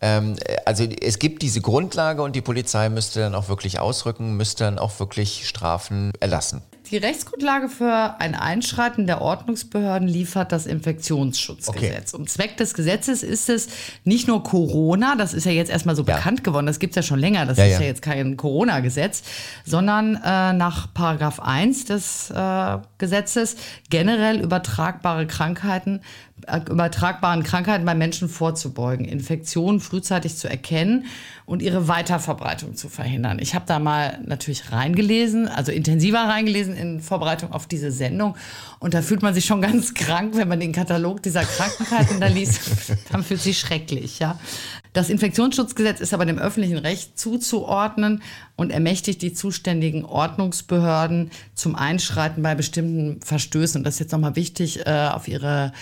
Ähm, 0.00 0.36
äh, 0.44 0.56
also 0.64 0.84
es 0.84 1.18
gibt 1.18 1.42
diese 1.42 1.60
Grundlage 1.60 2.22
und 2.22 2.36
die 2.36 2.42
Polizei 2.42 2.88
müsste 2.88 3.20
dann 3.20 3.34
auch 3.34 3.48
wirklich 3.48 3.78
ausrücken, 3.78 4.36
müsste 4.36 4.64
dann 4.64 4.78
auch 4.78 4.98
wirklich 5.00 5.48
Strafen 5.48 6.12
erlassen. 6.20 6.62
Die 6.90 6.98
Rechtsgrundlage 6.98 7.68
für 7.68 8.14
ein 8.20 8.36
Einschreiten 8.36 9.06
der 9.08 9.20
Ordnungsbehörden 9.20 10.06
liefert 10.06 10.52
das 10.52 10.66
Infektionsschutzgesetz. 10.66 12.14
Und 12.14 12.30
Zweck 12.30 12.56
des 12.58 12.74
Gesetzes 12.74 13.24
ist 13.24 13.48
es 13.48 13.68
nicht 14.04 14.28
nur 14.28 14.44
Corona, 14.44 15.16
das 15.16 15.34
ist 15.34 15.46
ja 15.46 15.52
jetzt 15.52 15.70
erstmal 15.70 15.96
so 15.96 16.04
Ja. 16.04 16.16
bekannt 16.16 16.44
geworden, 16.44 16.66
das 16.66 16.78
gibt 16.78 16.92
es 16.92 16.96
ja 16.96 17.02
schon 17.02 17.18
länger, 17.18 17.44
das 17.44 17.58
Ja, 17.58 17.64
ist 17.64 17.72
ja. 17.72 17.80
ja 17.80 17.86
jetzt 17.86 18.02
kein 18.02 18.36
Corona-Gesetz, 18.36 19.22
sondern 19.64 20.14
äh, 20.16 20.52
nach 20.52 20.92
Paragraph 20.94 21.40
1 21.40 21.86
des 21.86 22.30
äh, 22.30 22.78
Gesetzes 22.98 23.56
generell 23.90 24.40
übertragbare 24.40 25.26
Krankheiten, 25.26 26.00
äh, 26.46 26.60
übertragbaren 26.70 27.42
Krankheiten 27.42 27.84
bei 27.84 27.94
Menschen 27.96 28.28
vorzubeugen, 28.28 29.06
Infektionen 29.06 29.80
frühzeitig 29.80 30.36
zu 30.36 30.48
erkennen 30.48 31.06
und 31.46 31.62
ihre 31.62 31.88
Weiterverbreitung 31.88 32.76
zu 32.76 32.88
verhindern. 32.88 33.38
Ich 33.40 33.54
habe 33.54 33.64
da 33.66 33.78
mal 33.78 34.18
natürlich 34.24 34.70
reingelesen, 34.72 35.48
also 35.48 35.72
intensiver 35.72 36.18
reingelesen 36.20 36.75
in 36.76 37.00
Vorbereitung 37.00 37.52
auf 37.52 37.66
diese 37.66 37.90
Sendung. 37.90 38.36
Und 38.78 38.94
da 38.94 39.02
fühlt 39.02 39.22
man 39.22 39.34
sich 39.34 39.44
schon 39.44 39.60
ganz 39.60 39.94
krank, 39.94 40.36
wenn 40.36 40.48
man 40.48 40.60
den 40.60 40.72
Katalog 40.72 41.22
dieser 41.22 41.44
Krankheiten 41.44 42.20
da 42.20 42.26
liest. 42.26 42.60
Dann 43.10 43.24
fühlt 43.24 43.40
sich 43.40 43.58
schrecklich, 43.58 44.18
ja. 44.18 44.38
Das 44.92 45.10
Infektionsschutzgesetz 45.10 46.00
ist 46.00 46.14
aber 46.14 46.24
dem 46.24 46.38
öffentlichen 46.38 46.78
Recht 46.78 47.18
zuzuordnen 47.18 48.22
und 48.56 48.70
ermächtigt 48.70 49.20
die 49.20 49.34
zuständigen 49.34 50.04
Ordnungsbehörden 50.06 51.30
zum 51.54 51.74
Einschreiten 51.74 52.42
bei 52.42 52.54
bestimmten 52.54 53.20
Verstößen. 53.20 53.80
Und 53.80 53.84
das 53.84 53.94
ist 53.94 54.00
jetzt 54.00 54.12
nochmal 54.12 54.36
wichtig 54.36 54.86
äh, 54.86 55.08
auf 55.12 55.28
Ihre 55.28 55.72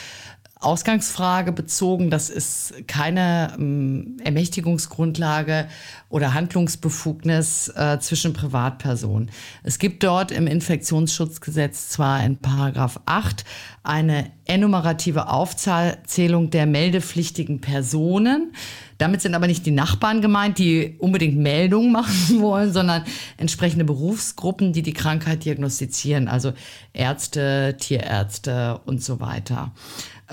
Ausgangsfrage 0.64 1.52
bezogen. 1.52 2.10
Das 2.10 2.30
ist 2.30 2.86
keine 2.86 3.54
ähm, 3.58 4.16
Ermächtigungsgrundlage 4.22 5.68
oder 6.08 6.34
Handlungsbefugnis 6.34 7.68
äh, 7.68 7.98
zwischen 7.98 8.32
Privatpersonen. 8.32 9.30
Es 9.62 9.78
gibt 9.78 10.02
dort 10.02 10.30
im 10.30 10.46
Infektionsschutzgesetz 10.46 11.88
zwar 11.88 12.24
in 12.24 12.38
Paragraph 12.38 13.00
8 13.06 13.44
eine 13.82 14.30
enumerative 14.46 15.28
Aufzählung 15.28 16.50
der 16.50 16.66
meldepflichtigen 16.66 17.60
Personen. 17.60 18.54
Damit 18.98 19.22
sind 19.22 19.34
aber 19.34 19.46
nicht 19.46 19.66
die 19.66 19.70
Nachbarn 19.70 20.22
gemeint, 20.22 20.58
die 20.58 20.96
unbedingt 20.98 21.36
Meldungen 21.36 21.92
machen 21.92 22.40
wollen, 22.40 22.72
sondern 22.72 23.04
entsprechende 23.36 23.84
Berufsgruppen, 23.84 24.72
die 24.72 24.82
die 24.82 24.92
Krankheit 24.92 25.44
diagnostizieren, 25.44 26.28
also 26.28 26.52
Ärzte, 26.92 27.76
Tierärzte 27.78 28.80
und 28.86 29.02
so 29.02 29.20
weiter. 29.20 29.72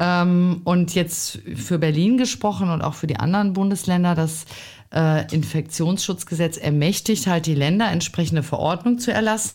Ähm, 0.02 0.62
und 0.64 0.96
jetzt 0.96 1.40
für 1.56 1.78
Berlin 1.78 2.18
gesprochen 2.18 2.72
und 2.72 2.82
auch 2.82 2.96
für 2.96 3.06
die 3.06 3.18
anderen 3.18 3.54
Bundesländer, 3.54 4.16
das 4.16 4.46
äh, 4.92 5.32
Infektionsschutzgesetz 5.32 6.58
ermächtigt 6.58 7.28
halt 7.28 7.46
die 7.46 7.54
Länder, 7.54 7.92
entsprechende 7.92 8.42
Verordnung 8.42 8.98
zu 8.98 9.14
erlassen. 9.14 9.54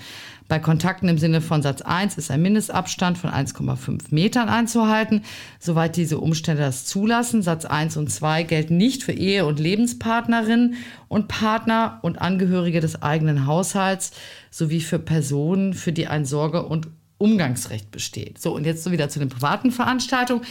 Bei 0.47 0.59
Kontakten 0.59 1.09
im 1.09 1.17
Sinne 1.17 1.41
von 1.41 1.61
Satz 1.61 1.81
1 1.81 2.17
ist 2.17 2.31
ein 2.31 2.41
Mindestabstand 2.41 3.17
von 3.17 3.29
1,5 3.29 4.05
Metern 4.11 4.47
einzuhalten, 4.47 5.23
soweit 5.59 5.97
diese 5.97 6.19
Umstände 6.19 6.61
das 6.61 6.85
zulassen. 6.85 7.41
Satz 7.41 7.65
1 7.65 7.97
und 7.97 8.09
2 8.09 8.43
gelten 8.43 8.77
nicht 8.77 9.03
für 9.03 9.11
Ehe- 9.11 9.45
und 9.45 9.59
Lebenspartnerinnen 9.59 10.75
und 11.09 11.27
Partner 11.27 11.99
und 12.01 12.21
Angehörige 12.21 12.79
des 12.79 13.01
eigenen 13.01 13.45
Haushalts 13.45 14.11
sowie 14.49 14.79
für 14.79 14.99
Personen, 14.99 15.73
für 15.73 15.91
die 15.91 16.07
ein 16.07 16.23
Sorge- 16.23 16.65
und 16.65 16.87
Umgangsrecht 17.17 17.91
besteht. 17.91 18.39
So, 18.39 18.53
und 18.53 18.65
jetzt 18.65 18.83
so 18.83 18.91
wieder 18.91 19.09
zu 19.09 19.19
den 19.19 19.29
privaten 19.29 19.71
Veranstaltungen. 19.71 20.43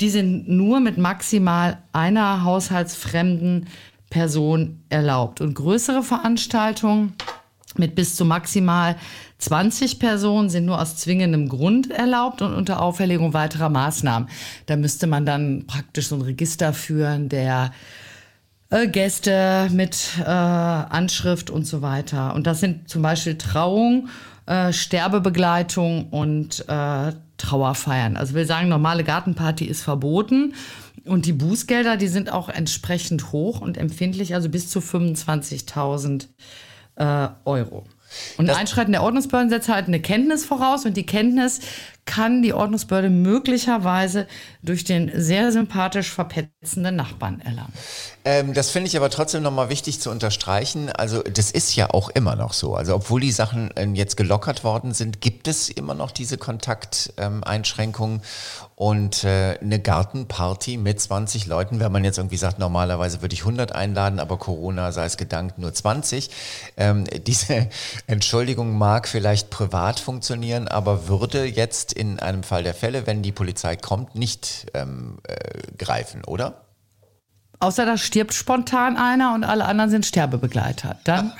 Die 0.00 0.08
sind 0.08 0.48
nur 0.48 0.80
mit 0.80 0.96
maximal 0.96 1.78
einer 1.92 2.44
haushaltsfremden 2.44 3.66
Person 4.10 4.80
erlaubt. 4.88 5.40
Und 5.40 5.54
größere 5.54 6.02
Veranstaltungen 6.02 7.12
mit 7.78 7.94
bis 7.94 8.16
zu 8.16 8.24
maximal 8.24 8.96
20 9.38 9.98
Personen 9.98 10.48
sind 10.48 10.64
nur 10.64 10.80
aus 10.80 10.96
zwingendem 10.96 11.48
Grund 11.48 11.90
erlaubt 11.90 12.40
und 12.40 12.54
unter 12.54 12.80
Auferlegung 12.80 13.34
weiterer 13.34 13.68
Maßnahmen. 13.68 14.28
Da 14.66 14.76
müsste 14.76 15.06
man 15.06 15.26
dann 15.26 15.66
praktisch 15.66 16.08
so 16.08 16.16
ein 16.16 16.22
Register 16.22 16.72
führen 16.72 17.28
der 17.28 17.72
äh, 18.70 18.88
Gäste 18.88 19.68
mit 19.72 19.96
äh, 20.20 20.24
Anschrift 20.24 21.50
und 21.50 21.66
so 21.66 21.82
weiter. 21.82 22.34
Und 22.34 22.46
das 22.46 22.60
sind 22.60 22.88
zum 22.88 23.02
Beispiel 23.02 23.36
Trauung, 23.36 24.08
äh, 24.46 24.72
Sterbebegleitung 24.72 26.08
und 26.08 26.64
äh, 26.68 27.12
Trauerfeiern. 27.36 28.16
Also 28.16 28.34
wir 28.34 28.46
sagen, 28.46 28.68
normale 28.68 29.04
Gartenparty 29.04 29.64
ist 29.64 29.82
verboten. 29.82 30.54
Und 31.04 31.26
die 31.26 31.32
Bußgelder, 31.32 31.96
die 31.96 32.08
sind 32.08 32.32
auch 32.32 32.48
entsprechend 32.48 33.32
hoch 33.32 33.60
und 33.60 33.76
empfindlich, 33.76 34.34
also 34.34 34.48
bis 34.48 34.70
zu 34.70 34.78
25.000 34.80 36.28
äh, 36.96 37.28
Euro. 37.44 37.84
Und 38.36 38.46
Das- 38.48 38.56
Einschreiten 38.56 38.92
der 38.92 39.02
Ordnungsbehörden 39.02 39.50
setzt 39.50 39.68
halt 39.68 39.86
eine 39.88 40.00
Kenntnis 40.00 40.44
voraus 40.44 40.84
und 40.84 40.96
die 40.96 41.06
Kenntnis 41.06 41.60
kann 42.06 42.42
die 42.42 42.52
Ordnungsbehörde 42.52 43.10
möglicherweise 43.10 44.26
durch 44.62 44.84
den 44.84 45.10
sehr 45.14 45.52
sympathisch 45.52 46.10
verpetzenden 46.10 46.96
Nachbarn 46.96 47.40
erlangen. 47.40 47.72
Ähm, 48.24 48.54
das 48.54 48.70
finde 48.70 48.88
ich 48.88 48.96
aber 48.96 49.10
trotzdem 49.10 49.42
nochmal 49.42 49.68
wichtig 49.68 50.00
zu 50.00 50.10
unterstreichen. 50.10 50.90
Also 50.90 51.22
das 51.22 51.50
ist 51.50 51.76
ja 51.76 51.90
auch 51.90 52.08
immer 52.10 52.36
noch 52.36 52.52
so. 52.52 52.74
Also 52.74 52.94
obwohl 52.94 53.20
die 53.20 53.32
Sachen 53.32 53.70
ähm, 53.76 53.94
jetzt 53.94 54.16
gelockert 54.16 54.64
worden 54.64 54.94
sind, 54.94 55.20
gibt 55.20 55.48
es 55.48 55.68
immer 55.68 55.94
noch 55.94 56.10
diese 56.10 56.38
Kontakteinschränkungen. 56.38 58.22
und 58.76 59.22
äh, 59.22 59.56
eine 59.60 59.78
Gartenparty 59.78 60.78
mit 60.78 61.00
20 61.00 61.46
Leuten, 61.46 61.78
wenn 61.78 61.92
man 61.92 62.02
jetzt 62.02 62.18
irgendwie 62.18 62.36
sagt, 62.36 62.58
normalerweise 62.58 63.22
würde 63.22 63.34
ich 63.34 63.42
100 63.42 63.72
einladen, 63.72 64.18
aber 64.18 64.36
Corona 64.36 64.90
sei 64.90 65.04
es 65.04 65.16
gedankt 65.16 65.58
nur 65.58 65.72
20. 65.72 66.30
Ähm, 66.76 67.04
diese 67.26 67.68
Entschuldigung 68.06 68.76
mag 68.76 69.06
vielleicht 69.06 69.50
privat 69.50 70.00
funktionieren, 70.00 70.66
aber 70.66 71.06
würde 71.06 71.44
jetzt 71.44 71.92
in 71.94 72.18
einem 72.18 72.42
Fall 72.42 72.62
der 72.62 72.74
Fälle, 72.74 73.06
wenn 73.06 73.22
die 73.22 73.32
Polizei 73.32 73.76
kommt, 73.76 74.14
nicht 74.14 74.66
ähm, 74.74 75.18
äh, 75.26 75.34
greifen, 75.78 76.24
oder? 76.24 76.64
Außer 77.60 77.86
da 77.86 77.96
stirbt 77.96 78.34
spontan 78.34 78.96
einer 78.96 79.34
und 79.34 79.44
alle 79.44 79.64
anderen 79.64 79.88
sind 79.88 80.04
Sterbebegleiter. 80.04 80.98
Dann, 81.04 81.32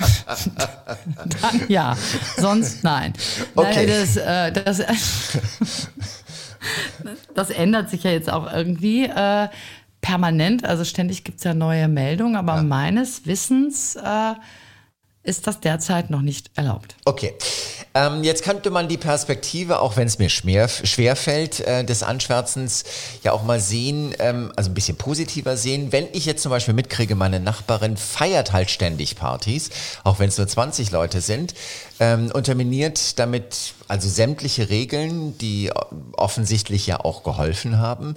dann 1.42 1.68
ja, 1.68 1.96
sonst 2.36 2.82
nein. 2.84 3.12
Okay. 3.54 3.86
Das, 3.86 4.16
äh, 4.16 4.52
das, 4.52 4.82
das 7.34 7.50
ändert 7.50 7.90
sich 7.90 8.04
ja 8.04 8.10
jetzt 8.10 8.32
auch 8.32 8.50
irgendwie 8.50 9.04
äh, 9.04 9.48
permanent. 10.00 10.64
Also 10.64 10.84
ständig 10.84 11.24
gibt 11.24 11.38
es 11.38 11.44
ja 11.44 11.52
neue 11.52 11.88
Meldungen, 11.88 12.36
aber 12.36 12.62
meines 12.62 13.26
Wissens 13.26 13.96
äh, 13.96 14.34
ist 15.24 15.46
das 15.46 15.60
derzeit 15.60 16.10
noch 16.10 16.20
nicht 16.20 16.50
erlaubt. 16.54 16.94
Okay. 17.04 17.34
Ähm, 17.94 18.24
jetzt 18.24 18.42
könnte 18.42 18.70
man 18.70 18.88
die 18.88 18.96
Perspektive, 18.96 19.80
auch 19.80 19.96
wenn 19.96 20.06
es 20.06 20.18
mir 20.18 20.28
schwer, 20.28 20.68
schwer 20.68 21.16
fällt, 21.16 21.60
äh, 21.60 21.84
des 21.84 22.02
Anschwärzens 22.02 22.84
ja 23.22 23.32
auch 23.32 23.44
mal 23.44 23.60
sehen, 23.60 24.14
ähm, 24.18 24.52
also 24.56 24.70
ein 24.70 24.74
bisschen 24.74 24.96
positiver 24.96 25.56
sehen. 25.56 25.92
Wenn 25.92 26.08
ich 26.12 26.26
jetzt 26.26 26.42
zum 26.42 26.50
Beispiel 26.50 26.74
mitkriege, 26.74 27.14
meine 27.14 27.40
Nachbarin 27.40 27.96
feiert 27.96 28.52
halt 28.52 28.70
ständig 28.70 29.16
Partys, 29.16 29.70
auch 30.02 30.18
wenn 30.18 30.28
es 30.28 30.38
nur 30.38 30.48
20 30.48 30.90
Leute 30.90 31.20
sind, 31.20 31.54
ähm, 32.00 32.30
unterminiert 32.32 33.18
damit 33.18 33.74
also 33.86 34.08
sämtliche 34.08 34.70
Regeln, 34.70 35.38
die 35.38 35.70
offensichtlich 36.16 36.86
ja 36.86 37.00
auch 37.00 37.22
geholfen 37.22 37.78
haben. 37.78 38.16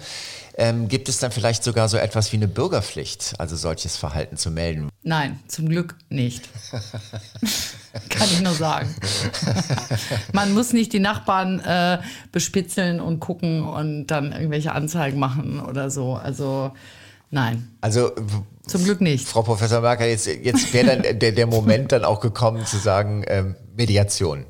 Ähm, 0.60 0.88
gibt 0.88 1.08
es 1.08 1.20
dann 1.20 1.32
vielleicht 1.32 1.64
sogar 1.64 1.88
so 1.88 1.98
etwas 1.98 2.32
wie 2.32 2.38
eine 2.38 2.48
Bürgerpflicht, 2.48 3.36
also 3.38 3.56
solches 3.56 3.96
Verhalten 3.96 4.38
zu 4.38 4.50
melden? 4.50 4.90
Nein, 5.04 5.40
zum 5.48 5.70
Glück 5.70 5.96
nicht. 6.10 6.50
Kann 8.10 8.28
ich 8.28 8.42
nur 8.42 8.54
sagen. 8.54 8.94
Man 10.34 10.56
muss 10.56 10.74
nicht 10.74 10.94
die 10.94 11.00
Nachbarn 11.00 11.60
äh, 11.60 12.00
bespitzeln 12.32 13.00
und 13.00 13.20
gucken 13.20 13.64
und 13.64 14.08
dann 14.08 14.32
irgendwelche 14.32 14.72
Anzeigen 14.72 15.20
machen 15.20 15.60
oder 15.60 15.92
so. 15.92 16.16
Also 16.16 16.72
nein, 17.30 17.68
Also 17.82 18.12
zum 18.66 18.84
Glück 18.84 19.00
nicht. 19.00 19.28
Frau 19.28 19.44
Professor 19.44 19.82
Merker, 19.82 20.08
jetzt, 20.08 20.26
jetzt 20.26 20.74
wäre 20.74 20.98
dann 20.98 21.20
der, 21.20 21.34
der 21.34 21.46
Moment 21.46 21.92
dann 21.92 22.04
auch 22.04 22.20
gekommen 22.20 22.66
zu 22.66 22.78
sagen, 22.78 23.24
ähm, 23.28 23.56
Mediation. 23.76 24.48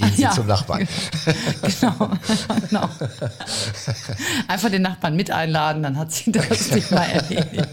Gehen 0.00 0.12
Sie 0.16 0.22
Ja. 0.22 0.30
zum 0.30 0.46
Nachbarn. 0.46 0.88
Genau, 1.80 2.10
genau. 2.68 2.88
Einfach 4.48 4.70
den 4.70 4.82
Nachbarn 4.82 5.14
mit 5.16 5.30
einladen, 5.30 5.82
dann 5.82 5.96
hat 5.98 6.12
sich 6.12 6.32
das 6.32 6.70
nicht 6.72 6.90
mal 6.90 7.04
erledigt. 7.04 7.68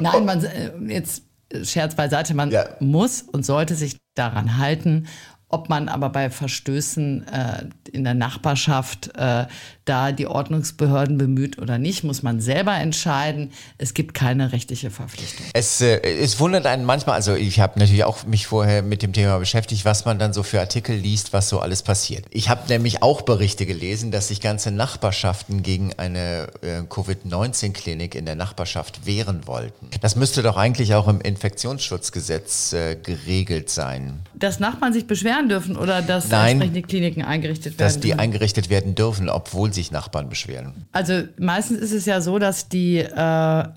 Nein, 0.00 0.24
man, 0.24 0.44
äh, 0.44 0.70
jetzt 0.88 1.22
Scherz 1.62 1.94
beiseite, 1.94 2.34
man 2.34 2.50
Ja. 2.50 2.64
muss 2.80 3.22
und 3.22 3.46
sollte 3.46 3.74
sich 3.76 3.96
daran 4.14 4.58
halten. 4.58 5.06
Ob 5.48 5.68
man 5.68 5.88
aber 5.88 6.08
bei 6.08 6.28
Verstößen 6.28 7.26
äh, 7.28 7.66
in 7.92 8.02
der 8.02 8.14
Nachbarschaft 8.14 9.16
äh, 9.16 9.46
da 9.84 10.10
die 10.10 10.26
Ordnungsbehörden 10.26 11.18
bemüht 11.18 11.58
oder 11.58 11.78
nicht, 11.78 12.02
muss 12.02 12.24
man 12.24 12.40
selber 12.40 12.74
entscheiden. 12.74 13.52
Es 13.78 13.94
gibt 13.94 14.12
keine 14.12 14.50
rechtliche 14.50 14.90
Verpflichtung. 14.90 15.46
Es, 15.52 15.80
äh, 15.80 16.00
es 16.00 16.40
wundert 16.40 16.66
einen 16.66 16.84
manchmal, 16.84 17.14
also 17.14 17.34
ich 17.34 17.60
habe 17.60 17.78
natürlich 17.78 18.02
auch 18.02 18.26
mich 18.26 18.48
vorher 18.48 18.82
mit 18.82 19.02
dem 19.02 19.12
Thema 19.12 19.38
beschäftigt, 19.38 19.84
was 19.84 20.04
man 20.04 20.18
dann 20.18 20.32
so 20.32 20.42
für 20.42 20.58
Artikel 20.58 20.96
liest, 20.96 21.32
was 21.32 21.48
so 21.48 21.60
alles 21.60 21.84
passiert. 21.84 22.24
Ich 22.30 22.48
habe 22.48 22.62
nämlich 22.68 23.04
auch 23.04 23.22
Berichte 23.22 23.66
gelesen, 23.66 24.10
dass 24.10 24.28
sich 24.28 24.40
ganze 24.40 24.72
Nachbarschaften 24.72 25.62
gegen 25.62 25.92
eine 25.96 26.48
äh, 26.62 26.82
Covid-19-Klinik 26.88 28.16
in 28.16 28.26
der 28.26 28.34
Nachbarschaft 28.34 29.06
wehren 29.06 29.46
wollten. 29.46 29.90
Das 30.00 30.16
müsste 30.16 30.42
doch 30.42 30.56
eigentlich 30.56 30.94
auch 30.94 31.06
im 31.06 31.20
Infektionsschutzgesetz 31.20 32.72
äh, 32.72 32.96
geregelt 32.96 33.70
sein, 33.70 34.22
Dass 34.34 34.58
Nachbarn 34.58 34.92
sich 34.92 35.06
beschweren 35.06 35.35
dürfen 35.42 35.76
oder 35.76 36.02
dass 36.02 36.28
Nein. 36.28 36.52
entsprechende 36.52 36.82
Kliniken 36.82 37.22
eingerichtet 37.22 37.78
werden. 37.78 37.86
dass 37.86 38.00
die 38.00 38.10
können. 38.10 38.20
eingerichtet 38.20 38.70
werden 38.70 38.94
dürfen, 38.94 39.28
obwohl 39.28 39.72
sich 39.72 39.90
Nachbarn 39.90 40.28
beschweren. 40.28 40.86
Also 40.92 41.22
meistens 41.38 41.78
ist 41.78 41.92
es 41.92 42.06
ja 42.06 42.20
so, 42.20 42.38
dass 42.38 42.68
die 42.68 42.98
äh, 42.98 43.08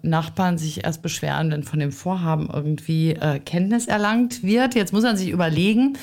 Nachbarn 0.01 0.57
sich 0.57 0.83
erst 0.83 1.01
beschweren, 1.01 1.51
wenn 1.51 1.63
von 1.63 1.79
dem 1.79 1.91
Vorhaben 1.91 2.49
irgendwie 2.51 3.11
äh, 3.11 3.39
Kenntnis 3.39 3.87
erlangt 3.87 4.43
wird. 4.43 4.75
Jetzt 4.75 4.93
muss 4.93 5.03
man 5.03 5.17
sich 5.17 5.29
überlegen, 5.29 5.97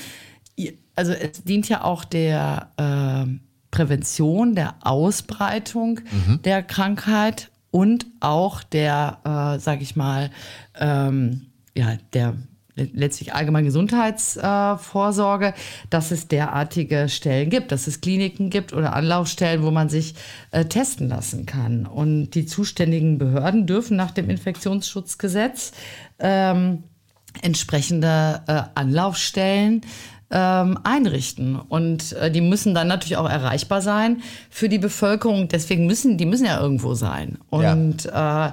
also 0.95 1.11
es 1.11 1.43
dient 1.43 1.69
ja 1.69 1.83
auch 1.83 2.05
der 2.05 2.71
äh, 2.77 3.31
Prävention, 3.71 4.55
der 4.55 4.75
Ausbreitung 4.81 5.99
der 6.43 6.63
Krankheit 6.63 7.51
und 7.71 8.07
auch 8.19 8.63
der, 8.63 9.19
äh, 9.23 9.59
sag 9.59 9.81
ich 9.81 9.95
mal, 9.95 10.31
ähm, 10.79 11.47
ja, 11.75 11.97
der 12.13 12.35
letztlich 12.77 13.33
allgemeine 13.33 13.65
Gesundheitsvorsorge, 13.65 15.47
äh, 15.47 15.53
dass 15.89 16.11
es 16.11 16.27
derartige 16.27 17.09
Stellen 17.09 17.49
gibt, 17.49 17.71
dass 17.71 17.87
es 17.87 18.01
Kliniken 18.01 18.49
gibt 18.49 18.73
oder 18.73 18.93
Anlaufstellen, 18.93 19.63
wo 19.63 19.71
man 19.71 19.89
sich 19.89 20.15
äh, 20.51 20.65
testen 20.65 21.09
lassen 21.09 21.45
kann. 21.45 21.85
Und 21.85 22.31
die 22.31 22.45
zuständigen 22.45 23.17
Behörden 23.17 23.65
dürfen 23.65 23.97
nach 23.97 24.11
dem 24.11 24.29
Infektionsschutzgesetz 24.29 25.71
ähm, 26.19 26.83
entsprechende 27.41 28.41
äh, 28.47 28.61
Anlaufstellen 28.75 29.81
ähm, 30.29 30.79
einrichten. 30.83 31.55
Und 31.55 32.13
äh, 32.13 32.31
die 32.31 32.41
müssen 32.41 32.73
dann 32.73 32.87
natürlich 32.87 33.17
auch 33.17 33.29
erreichbar 33.29 33.81
sein 33.81 34.21
für 34.49 34.69
die 34.69 34.79
Bevölkerung. 34.79 35.47
Deswegen 35.47 35.85
müssen, 35.85 36.17
die 36.17 36.25
müssen 36.25 36.45
ja 36.45 36.59
irgendwo 36.59 36.95
sein. 36.95 37.37
Und 37.49 38.05
äh, 38.05 38.49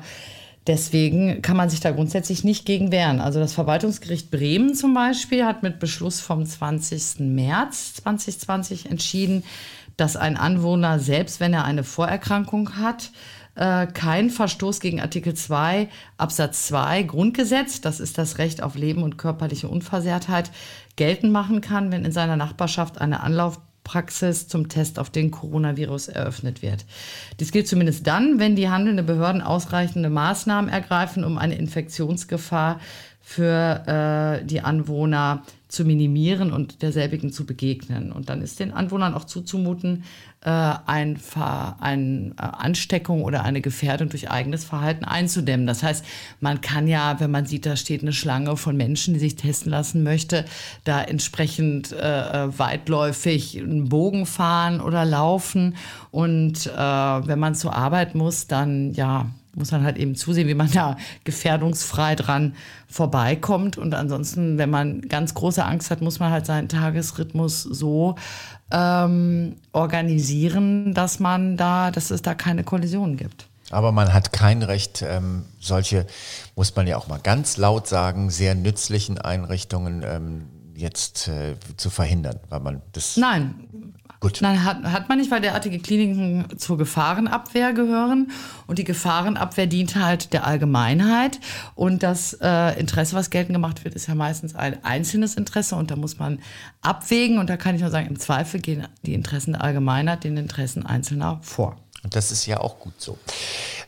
Deswegen 0.67 1.43
kann 1.43 1.59
man 1.59 1.69
sich 1.69 1.81
da 1.81 1.91
grundsätzlich 1.91 2.43
nicht 2.43 2.65
gegen 2.65 2.91
wehren. 2.91 3.21
Also 3.21 3.39
das 3.39 3.53
Verwaltungsgericht 3.53 4.31
Bremen 4.31 4.75
zum 4.75 4.95
Beispiel 4.95 5.45
hat 5.45 5.63
mit 5.63 5.79
Beschluss 5.79 6.21
vom 6.21 6.47
20. 6.47 7.21
März 7.21 7.95
2020 7.95 8.91
entschieden, 8.91 9.45
dass 9.97 10.17
ein 10.17 10.37
Anwohner, 10.37 10.99
selbst 10.99 11.39
wenn 11.39 11.53
er 11.53 11.65
eine 11.65 11.85
Vorerkrankung 11.85 12.77
hat, 12.77 13.11
äh, 13.57 13.87
kein 13.87 14.31
Verstoß 14.31 14.81
gegen 14.81 15.01
Artikel 15.01 15.35
2 15.35 15.89
Absatz 16.17 16.67
2 16.69 17.05
Grundgesetz, 17.05 17.81
das 17.81 18.01
ist 18.01 18.19
das 18.19 18.39
Recht 18.39 18.63
auf 18.63 18.75
Leben 18.75 19.03
und 19.03 19.19
körperliche 19.19 19.69
Unversehrtheit, 19.69 20.51
geltend 20.97 21.33
machen 21.33 21.61
kann, 21.61 21.93
wenn 21.93 22.05
in 22.05 22.13
seiner 22.13 22.37
Nachbarschaft 22.37 23.01
eine 23.01 23.21
Anlaufpraxis 23.85 24.49
zum 24.49 24.69
Test 24.69 24.99
auf 24.99 25.11
den 25.11 25.31
Coronavirus 25.31 26.09
eröffnet 26.09 26.63
wird. 26.63 26.85
Dies 27.39 27.53
gilt 27.53 27.69
zumindest 27.69 28.07
dann, 28.07 28.39
wenn 28.39 28.57
die 28.57 28.69
handelnden 28.69 29.07
Behörden 29.07 29.43
ausreichende 29.43 30.11
Maßnahmen 30.11 30.71
ergreifen, 30.71 31.25
um 31.25 31.39
eine 31.39 31.57
Infektionsgefahr 31.57 32.81
für 33.21 34.41
äh, 34.43 34.45
die 34.45 34.61
Anwohner 34.61 35.43
zu 35.75 35.85
minimieren 35.85 36.53
und 36.53 36.83
derselbigen 36.83 37.33
zu 37.33 37.45
begegnen. 37.45 38.13
Und 38.13 38.29
dann 38.29 38.41
ist 38.41 38.61
den 38.61 38.73
Anwohnern 38.73 39.15
auch 39.15 39.25
zuzumuten, 39.25 40.05
äh, 40.43 40.51
ein 40.51 41.19
eine 41.81 42.33
äh, 42.39 42.43
Ansteckung 42.43 43.25
oder 43.25 43.45
eine 43.45 43.61
Gefährdung 43.61 44.09
durch 44.09 44.31
eigenes 44.31 44.65
Verhalten 44.65 45.05
einzudämmen. 45.05 45.67
Das 45.67 45.83
heißt, 45.83 46.05
man 46.41 46.61
kann 46.61 46.87
ja, 46.87 47.19
wenn 47.19 47.31
man 47.31 47.47
sieht, 47.47 47.67
da 47.67 47.77
steht 47.77 48.03
eine 48.03 48.13
Schlange 48.13 48.57
von 48.57 48.77
Menschen, 48.77 49.15
die 49.15 49.21
sich 49.21 49.37
testen 49.37 49.71
lassen 49.71 50.03
möchte, 50.03 50.45
da 50.85 51.03
entsprechend 51.03 51.93
äh, 51.93 51.97
äh, 52.45 52.59
weitläufig 52.59 53.59
einen 53.59 53.89
Bogen 53.89 54.27
fahren 54.27 54.81
oder 54.81 55.05
laufen. 55.05 55.77
Und 56.11 56.67
äh, 56.67 56.79
wenn 56.79 57.39
man 57.39 57.55
zur 57.55 57.75
Arbeit 57.75 58.15
muss, 58.15 58.47
dann 58.47 58.93
ja, 58.93 59.31
muss 59.57 59.73
man 59.73 59.85
halt 59.85 59.97
eben 59.97 60.15
zusehen, 60.15 60.49
wie 60.49 60.55
man 60.55 60.71
da 60.71 60.97
gefährdungsfrei 61.25 62.15
dran 62.15 62.55
vorbeikommt. 62.89 63.79
Und 63.79 63.95
ansonsten, 63.95 64.59
wenn 64.59 64.71
man 64.71 65.03
ganz 65.03 65.35
große 65.35 65.65
Angst 65.65 65.91
hat, 65.91 66.01
muss 66.01 66.19
man 66.19 66.31
halt 66.31 66.47
seinen 66.47 66.69
Tagesrhythmus 66.69 67.63
so 67.63 68.17
ähm, 68.71 69.57
organisieren, 69.73 70.95
dass 70.95 71.21
man 71.21 71.57
da, 71.57 71.91
dass 71.91 72.11
es 72.11 72.23
da 72.23 72.35
keine 72.35 72.65
Kollisionen 72.65 73.17
gibt. 73.17 73.47
Aber 73.71 73.93
man 73.93 74.13
hat 74.13 74.33
kein 74.33 74.63
Recht, 74.63 75.03
ähm, 75.03 75.45
solche, 75.59 76.07
muss 76.55 76.77
man 76.77 76.87
ja 76.87 76.97
auch 76.97 77.09
mal 77.09 77.19
ganz 77.19 77.57
laut 77.57 77.89
sagen, 77.89 78.31
sehr 78.31 78.55
nützlichen 78.55 79.19
Einrichtungen 79.19 80.03
ähm, 80.05 80.47
jetzt 80.77 81.29
äh, 81.29 81.57
zu 81.77 81.91
verhindern, 81.91 82.39
weil 82.51 82.61
man 82.61 82.83
das. 82.93 83.17
Nein. 83.17 83.94
Gut. 84.25 84.39
Nein, 84.41 84.65
hat, 84.65 84.83
hat 84.85 85.11
man 85.11 85.19
nicht, 85.19 85.31
weil 85.31 85.43
derartige 85.43 85.79
Kliniken 85.79 86.47
zur 86.57 86.79
Gefahrenabwehr 86.79 87.75
gehören. 87.75 88.31
Und 88.67 88.79
die 88.79 88.85
Gefahrenabwehr 88.85 89.67
dient 89.67 89.97
halt 89.97 90.33
der 90.33 90.47
Allgemeinheit. 90.47 91.41
Und 91.75 92.03
das 92.03 92.33
äh, 92.41 92.81
Interesse, 92.81 93.15
was 93.17 93.29
geltend 93.29 93.55
gemacht 93.55 93.85
wird, 93.85 93.95
ist 93.95 94.07
ja 94.07 94.15
meistens 94.15 94.55
ein 94.55 94.83
einzelnes 94.83 95.35
Interesse. 95.35 95.77
Und 95.77 95.91
da 95.91 95.97
muss 95.97 96.19
man 96.19 96.39
abwägen. 96.81 97.37
Und 97.37 97.51
da 97.51 97.59
kann 97.59 97.75
ich 97.75 97.83
nur 97.83 97.91
sagen, 97.91 98.07
im 98.07 98.19
Zweifel 98.19 98.61
gehen 98.61 98.89
die 99.03 99.13
Interessen 99.13 99.53
der 99.53 99.63
Allgemeinheit 99.63 100.25
den 100.25 100.39
Interessen 100.39 100.87
Einzelner 100.87 101.41
vor. 101.43 101.77
Und 102.03 102.17
das 102.17 102.33
ist 102.33 102.47
ja 102.47 102.61
auch 102.61 102.81
gut 102.81 102.95
so. 102.97 103.19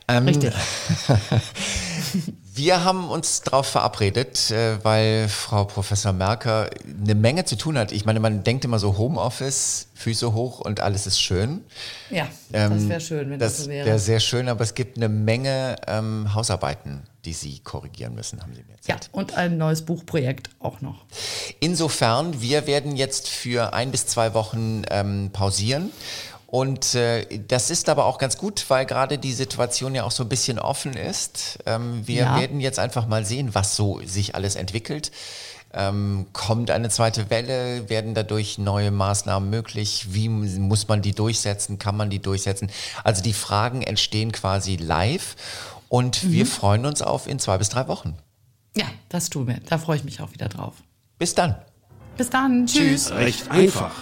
Ähm, 0.07 0.25
Richtig. 0.27 0.53
Wir 2.57 2.85
haben 2.85 3.11
uns 3.11 3.43
darauf 3.43 3.67
verabredet, 3.67 4.51
äh, 4.51 4.83
weil 4.83 5.29
Frau 5.29 5.67
Professor 5.67 6.15
Merker 6.15 6.71
eine 7.03 7.15
Menge 7.15 7.45
zu 7.45 7.55
tun 7.57 7.77
hat. 7.77 7.93
Ich 7.93 8.07
meine, 8.07 8.19
man 8.19 8.45
denkt 8.45 8.65
immer 8.65 8.79
so 8.79 8.97
Homeoffice, 8.97 9.89
Füße 9.93 10.33
hoch 10.33 10.61
und 10.61 10.81
alles 10.81 11.07
ist 11.07 11.21
schön. 11.21 11.63
Ja, 12.09 12.27
Ähm, 12.55 12.71
das 12.73 12.89
wäre 12.89 13.01
schön, 13.03 13.31
wenn 13.31 13.39
das, 13.39 13.59
so 13.59 13.69
wäre. 13.69 13.87
wäre 13.87 13.99
sehr 13.99 14.21
schön, 14.21 14.49
aber 14.49 14.63
es 14.65 14.73
gibt 14.73 14.97
eine 14.97 15.11
Menge 15.11 15.77
ähm, 15.87 16.33
Hausarbeiten, 16.35 17.03
die 17.27 17.35
Sie 17.35 17.59
korrigieren 17.59 18.15
müssen, 18.15 18.41
haben 18.41 18.55
Sie 18.55 18.63
mir 18.63 18.77
ja, 18.87 18.95
erzählt. 18.95 19.11
und 19.13 19.35
ein 19.35 19.59
neues 19.59 19.83
Buchprojekt 19.83 20.49
auch 20.59 20.81
noch. 20.81 21.05
Insofern, 21.61 22.41
wir 22.41 22.67
werden 22.67 22.97
jetzt 22.97 23.29
für 23.29 23.75
ein 23.75 23.91
bis 23.91 24.07
zwei 24.07 24.33
Wochen 24.33 24.81
ähm, 24.91 25.29
pausieren. 25.31 25.91
Und 26.57 26.95
äh, 26.95 27.27
das 27.49 27.69
ist 27.71 27.91
aber 27.91 28.07
auch 28.07 28.17
ganz 28.17 28.39
gut, 28.39 28.65
weil 28.69 28.87
gerade 28.87 29.19
die 29.19 29.35
Situation 29.35 29.95
ja 29.95 30.05
auch 30.05 30.11
so 30.11 30.23
ein 30.23 30.31
bisschen 30.31 30.59
offen 30.59 30.95
ist. 30.95 31.59
Ähm, 31.67 32.07
wir 32.07 32.23
Ja. 32.23 32.41
werden 32.41 32.61
jetzt 32.61 32.79
einfach 32.79 33.07
mal 33.07 33.27
sehen, 33.27 33.55
was 33.55 33.77
so 33.77 34.01
sich 34.07 34.35
alles 34.35 34.55
entwickelt. 34.57 35.11
Ähm, 35.75 36.25
kommt 36.33 36.71
eine 36.71 36.89
zweite 36.89 37.29
Welle? 37.29 37.91
Werden 37.91 38.15
dadurch 38.15 38.57
neue 38.57 38.91
Maßnahmen 38.91 39.51
möglich? 39.51 40.07
Wie 40.15 40.31
muss 40.31 40.89
man 40.89 41.03
die 41.03 41.13
durchsetzen? 41.13 41.79
Kann 41.79 41.95
man 41.95 42.09
die 42.09 42.21
durchsetzen? 42.21 42.71
Also 43.05 43.23
die 43.23 43.35
Fragen 43.35 43.83
entstehen 43.83 44.33
quasi 44.33 44.77
live 44.77 45.37
und 45.91 46.31
wir 46.33 46.47
freuen 46.47 46.87
uns 46.87 47.03
auf 47.03 47.27
in 47.27 47.39
zwei 47.39 47.59
bis 47.59 47.69
drei 47.69 47.87
Wochen. 47.87 48.17
Ja, 48.75 48.87
das 49.11 49.29
tun 49.29 49.47
wir. 49.47 49.61
Da 49.69 49.77
freue 49.77 49.99
ich 49.99 50.05
mich 50.05 50.23
auch 50.23 50.33
wieder 50.33 50.49
drauf. 50.49 50.73
Bis 51.19 51.35
dann. 51.35 51.57
Bis 52.17 52.31
dann. 52.31 52.65
Tschüss. 52.65 53.11
Recht 53.11 53.51
einfach. 53.51 53.93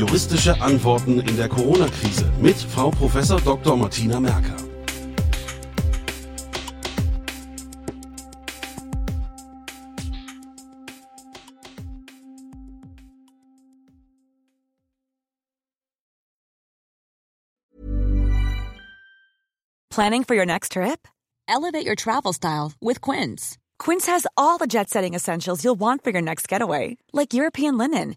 Juristische 0.00 0.58
Antworten 0.62 1.20
in 1.20 1.36
der 1.36 1.46
Corona-Krise 1.46 2.32
mit 2.40 2.56
Frau 2.56 2.90
Professor 2.90 3.38
Dr. 3.38 3.76
Martina 3.76 4.18
Merker. 4.18 4.56
Planning 19.90 20.24
for 20.24 20.34
your 20.34 20.46
next 20.46 20.72
trip? 20.72 21.06
Elevate 21.46 21.84
your 21.84 21.94
travel 21.94 22.32
style 22.32 22.72
with 22.80 23.02
Quince. 23.02 23.58
Quince 23.78 24.06
has 24.06 24.26
all 24.38 24.56
the 24.56 24.66
jet 24.66 24.88
setting 24.88 25.12
essentials 25.12 25.62
you'll 25.62 25.78
want 25.78 26.02
for 26.02 26.08
your 26.08 26.22
next 26.22 26.48
getaway, 26.48 26.96
like 27.12 27.34
European 27.34 27.76
linen, 27.76 28.16